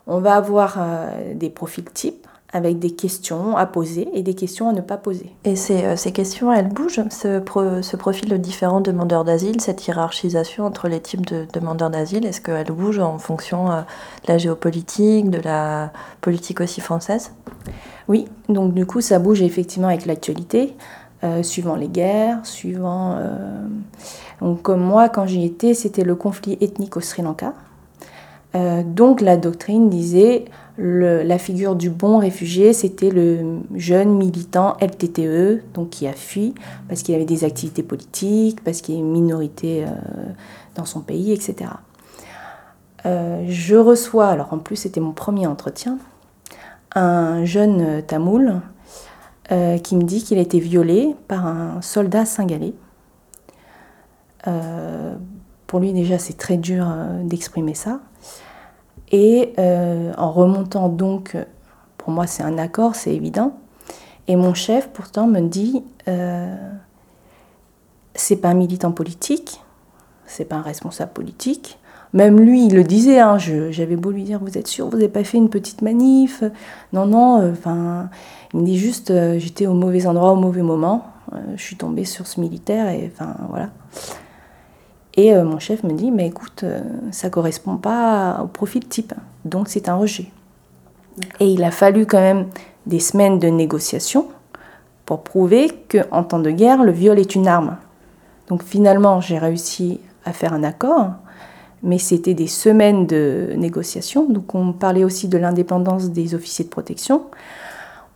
[0.07, 0.79] On va avoir
[1.35, 5.33] des profils types, avec des questions à poser et des questions à ne pas poser.
[5.45, 7.41] Et ces, euh, ces questions, elles bougent ce,
[7.81, 12.41] ce, profil de différents demandeurs d'asile, cette hiérarchisation entre les types de demandeurs d'asile, est-ce
[12.41, 13.81] qu'elle bouge en fonction euh,
[14.25, 17.31] de la géopolitique, de la politique aussi française?
[18.09, 20.75] Oui, donc du coup ça bouge effectivement avec l'actualité,
[21.23, 23.17] euh, suivant les guerres, suivant...
[24.41, 27.53] Donc comme moi quand j'y étais, c'était le conflit ethnique au Sri Lanka.
[28.55, 30.45] donc la doctrine disait
[30.83, 36.55] la figure du bon réfugié, c'était le jeune militant LTTE, donc qui a fui
[36.87, 39.89] parce qu'il avait des activités politiques, parce qu'il a une minorité euh,
[40.75, 41.71] dans son pays, etc.
[43.05, 45.99] Euh, je reçois, alors en plus c'était mon premier entretien,
[46.95, 48.61] un jeune tamoul
[49.51, 52.73] euh, qui me dit qu'il a été violé par un soldat singalais.
[55.67, 56.87] pour lui déjà c'est très dur
[57.23, 57.99] d'exprimer ça.
[59.11, 61.35] Et euh, en remontant donc,
[61.97, 63.53] pour moi c'est un accord, c'est évident.
[64.27, 66.55] Et mon chef pourtant me dit, euh,
[68.15, 69.61] c'est pas un militant politique,
[70.25, 71.77] c'est pas un responsable politique.
[72.13, 75.07] Même lui, il le disait, hein, j'avais beau lui dire, vous êtes sûr, vous n'avez
[75.07, 76.43] pas fait une petite manif
[76.91, 78.09] Non, non, euh, enfin,
[78.53, 81.05] il me dit juste, j'étais au mauvais endroit au mauvais moment,
[81.55, 83.69] je suis tombée sur ce militaire, et enfin, voilà.
[85.15, 86.81] Et euh, mon chef me dit, mais écoute, euh,
[87.11, 90.31] ça ne correspond pas au profil type, donc c'est un rejet.
[91.39, 92.47] Et il a fallu quand même
[92.85, 94.27] des semaines de négociations
[95.05, 97.77] pour prouver qu'en temps de guerre, le viol est une arme.
[98.47, 101.11] Donc finalement, j'ai réussi à faire un accord,
[101.83, 104.25] mais c'était des semaines de négociations.
[104.29, 107.23] Donc on parlait aussi de l'indépendance des officiers de protection.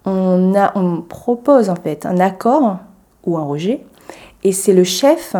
[0.05, 2.77] on, a, on propose en fait un accord
[3.25, 3.83] ou un rejet,
[4.43, 5.35] et c'est le chef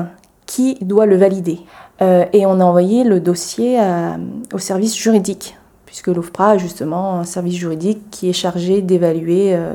[0.45, 1.59] qui doit le valider.
[2.01, 4.17] Euh, et on a envoyé le dossier à-
[4.53, 9.73] au service juridique, puisque l'OFPRA a justement un service juridique qui est chargé d'évaluer, euh,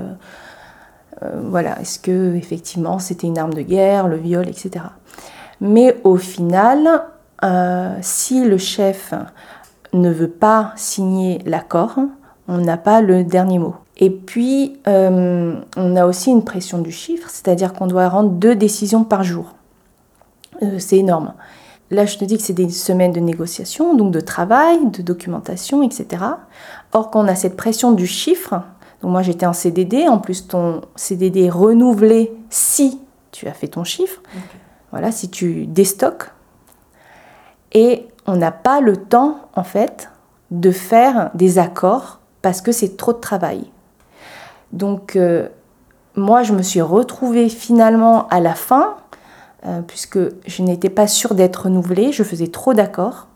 [1.23, 4.85] euh, voilà, est-ce que effectivement c'était une arme de guerre, le viol, etc.
[5.61, 7.05] Mais au final,
[7.43, 9.15] euh, si le chef
[9.93, 11.97] ne veut pas signer l'accord,
[12.49, 13.75] on n'a pas le dernier mot.
[13.97, 18.55] Et puis, euh, on a aussi une pression du chiffre, c'est-à-dire qu'on doit rendre deux
[18.55, 19.55] décisions par jour.
[20.63, 21.35] Euh, c'est énorme.
[21.91, 25.83] Là, je te dis que c'est des semaines de négociation, donc de travail, de documentation,
[25.83, 26.23] etc.
[26.93, 28.63] Or, quand on a cette pression du chiffre,
[29.03, 33.01] donc moi j'étais en CDD, en plus ton CDD est renouvelé si
[33.33, 34.21] tu as fait ton chiffre,
[34.93, 36.31] voilà, si tu déstockes,
[37.73, 40.11] et on n'a pas le temps, en fait,
[40.51, 43.65] de faire des accords parce que c'est trop de travail.
[44.73, 45.49] Donc, euh,
[46.17, 48.97] moi, je me suis retrouvée finalement à la fin,
[49.67, 53.27] euh, puisque je n'étais pas sûre d'être renouvelée, je faisais trop d'accords.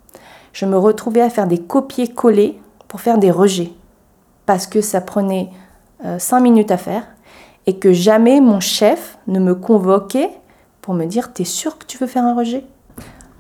[0.53, 2.59] Je me retrouvais à faire des copier-coller
[2.89, 3.73] pour faire des rejets,
[4.47, 5.51] parce que ça prenait
[6.05, 7.05] euh, cinq minutes à faire,
[7.67, 10.31] et que jamais mon chef ne me convoquait
[10.81, 12.65] pour me dire T'es sûr que tu veux faire un rejet?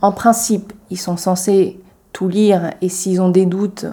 [0.02, 1.80] En principe, ils sont censés
[2.12, 3.86] tout lire, et s'ils ont des doutes,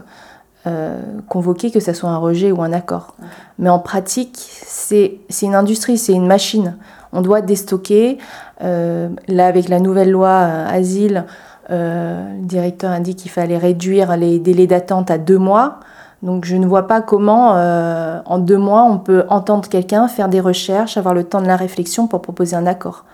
[0.67, 3.15] euh, convoquer que ce soit un rejet ou un accord.
[3.57, 6.77] Mais en pratique, c'est une industrie, c'est une machine.
[7.13, 8.19] On doit déstocker.
[8.63, 11.25] Euh, là, avec la nouvelle loi euh, asile,
[11.69, 15.79] euh, le directeur indique qu'il fallait réduire les délais d'attente à deux mois.
[16.21, 20.39] Donc je ne vois pas comment, en deux mois, on peut entendre quelqu'un, faire des
[20.39, 23.05] recherches, avoir le temps de la réflexion pour proposer un accord.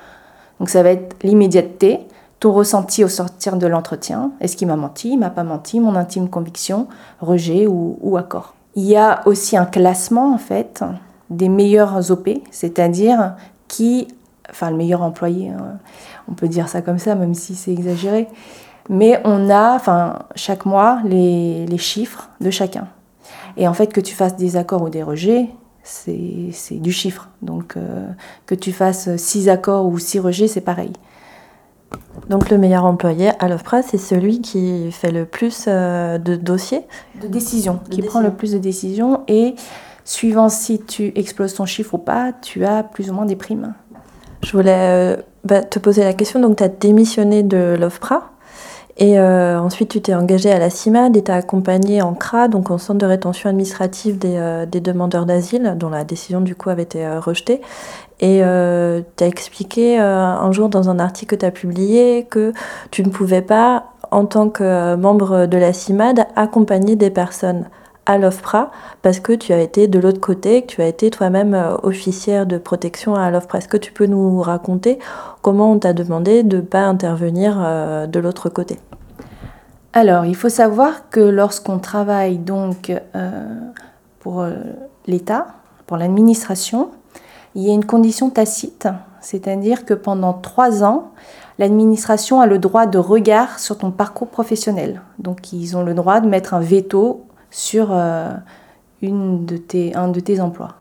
[0.60, 2.02] Donc ça va être l'immédiateté,
[2.42, 4.32] ton ressenti au sortir de l'entretien.
[4.42, 6.88] Est-ce qu'il m'a menti, il m'a pas menti, mon intime conviction,
[7.22, 8.56] rejet ou, ou accord.
[8.76, 10.84] Il y a aussi un classement en fait
[11.30, 13.36] des meilleurs OP, c'est-à-dire
[13.70, 14.10] qui,
[14.50, 15.80] enfin le meilleur employé, hein,
[16.30, 18.28] on peut dire ça comme ça, même si c'est exagéré.
[18.90, 22.88] Mais on a, enfin chaque mois, les, les chiffres de chacun.
[23.58, 25.50] Et en fait, que tu fasses des accords ou des rejets,
[25.84, 27.30] c'est du chiffre.
[27.42, 28.08] Donc euh,
[28.46, 30.94] que tu fasses six accords ou six rejets, c'est pareil.
[32.30, 36.82] Donc le meilleur employé à l'OFPRA, c'est celui qui fait le plus euh, de dossiers
[37.22, 39.56] De décision, qui prend le plus de décisions et
[40.04, 43.74] suivant si tu exploses ton chiffre ou pas, tu as plus ou moins des primes.
[44.44, 46.40] Je voulais euh, bah, te poser la question.
[46.40, 48.32] Donc, tu as démissionné de l'OFPRA
[49.00, 52.48] et euh, ensuite tu t'es engagé à la CIMAD et tu as accompagné en CRA,
[52.48, 56.72] donc en centre de rétention administrative des, euh, demandeurs d'asile, dont la décision du coup
[56.72, 57.62] avait été rejetée.
[58.20, 62.52] Et tu as expliqué un jour dans un article que tu as publié que
[62.90, 67.70] tu ne pouvais pas, en tant que membre de la CIMAD, accompagner des personnes
[68.08, 71.54] à l'OFPRA parce que tu as été de l'autre côté, que tu as été toi-même
[71.54, 73.60] euh, officière de protection à l'OFPRA.
[73.60, 74.98] Est-ce que tu peux nous raconter
[75.42, 78.80] comment on t'a demandé de ne pas intervenir euh, de l'autre côté?
[79.94, 83.44] Alors, il faut savoir que lorsqu'on travaille donc euh,
[84.20, 84.46] pour
[85.06, 85.48] l'État,
[85.86, 86.92] pour l'administration,
[87.56, 88.88] il y a une condition tacite,
[89.22, 91.12] c'est-à-dire que pendant trois ans,
[91.58, 95.02] l'administration a le droit de regard sur ton parcours professionnel.
[95.18, 98.32] Donc, ils ont le droit de mettre un veto sur euh,
[99.02, 100.76] une de tes, un de tes emplois.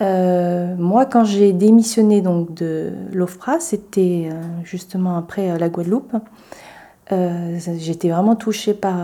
[0.00, 6.12] Euh, moi, quand j'ai démissionné donc de l'OFPRA, c'était euh, justement après la Guadeloupe.
[7.10, 8.96] J'étais vraiment touchée par,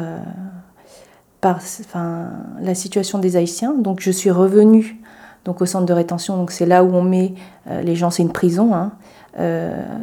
[1.43, 3.75] la situation des Haïtiens.
[3.75, 5.01] Donc, je suis revenue
[5.45, 6.45] donc, au centre de rétention.
[6.51, 7.35] C'est là où on met
[7.83, 8.93] les gens, c'est une prison, hein,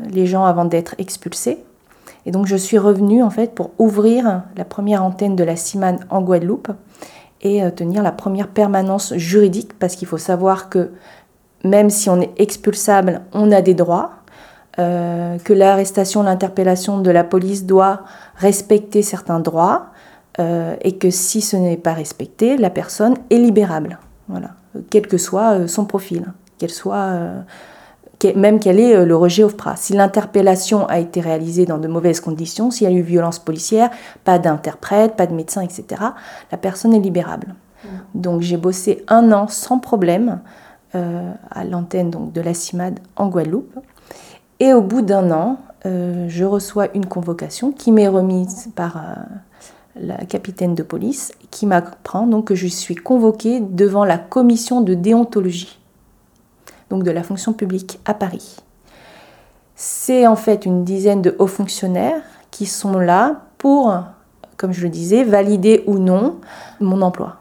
[0.09, 1.61] les gens avant d'être expulsés.
[2.30, 5.95] Et donc, je suis revenue en fait pour ouvrir la première antenne de la CIMAN
[6.11, 6.69] en Guadeloupe
[7.41, 10.91] et euh, tenir la première permanence juridique parce qu'il faut savoir que
[11.63, 14.11] même si on est expulsable, on a des droits,
[14.77, 18.01] euh, que l'arrestation, l'interpellation de la police doit
[18.36, 19.88] respecter certains droits
[20.39, 24.49] euh, et que si ce n'est pas respecté, la personne est libérable, voilà,
[24.91, 27.11] quel que soit son profil, qu'elle soit
[28.36, 29.76] même quel est euh, le rejet OFPRA.
[29.76, 33.89] Si l'interpellation a été réalisée dans de mauvaises conditions, s'il y a eu violence policière,
[34.24, 36.01] pas d'interprète, pas de médecin, etc.,
[36.51, 37.55] la personne est libérable.
[38.13, 40.41] Donc j'ai bossé un an sans problème
[40.95, 43.80] euh, à l'antenne donc, de la CIMAD en Guadeloupe.
[44.59, 49.15] Et au bout d'un an, euh, je reçois une convocation qui m'est remise par euh,
[49.95, 54.93] la capitaine de police, qui m'apprend donc que je suis convoquée devant la commission de
[54.93, 55.78] déontologie,
[56.90, 58.58] donc de la fonction publique à Paris.
[59.76, 62.22] C'est en fait une dizaine de hauts fonctionnaires
[62.52, 63.96] qui sont là pour,
[64.58, 66.38] comme je le disais, valider ou non
[66.80, 67.38] mon emploi.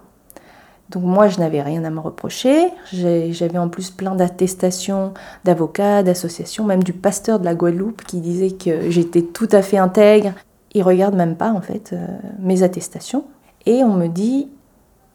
[0.91, 2.69] Donc moi, je n'avais rien à me reprocher.
[2.93, 5.13] J'avais en plus plein d'attestations
[5.45, 9.77] d'avocats, d'associations, même du pasteur de la Guadeloupe qui disait que j'étais tout à fait
[9.77, 10.33] intègre.
[10.73, 12.07] Il regarde même pas en fait euh,
[12.39, 13.25] mes attestations.
[13.67, 14.49] Et on me dit,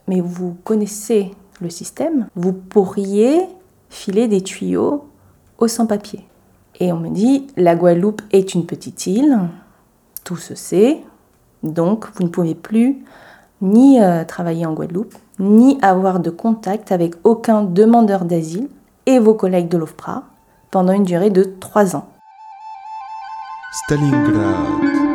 [0.07, 1.31] mais vous connaissez
[1.61, 3.47] le système, vous pourriez
[3.93, 5.05] filer des tuyaux
[5.59, 6.25] aux sans-papiers.
[6.79, 9.39] Et on me dit, la Guadeloupe est une petite île,
[10.23, 11.01] tout se sait,
[11.61, 13.03] donc vous ne pouvez plus
[13.61, 18.67] ni euh, travailler en Guadeloupe, ni avoir de contact avec aucun demandeur d'asile
[19.05, 20.23] et vos collègues de l'OFPRA
[20.71, 22.07] pendant une durée de trois ans.
[23.85, 25.12] Stalingrad.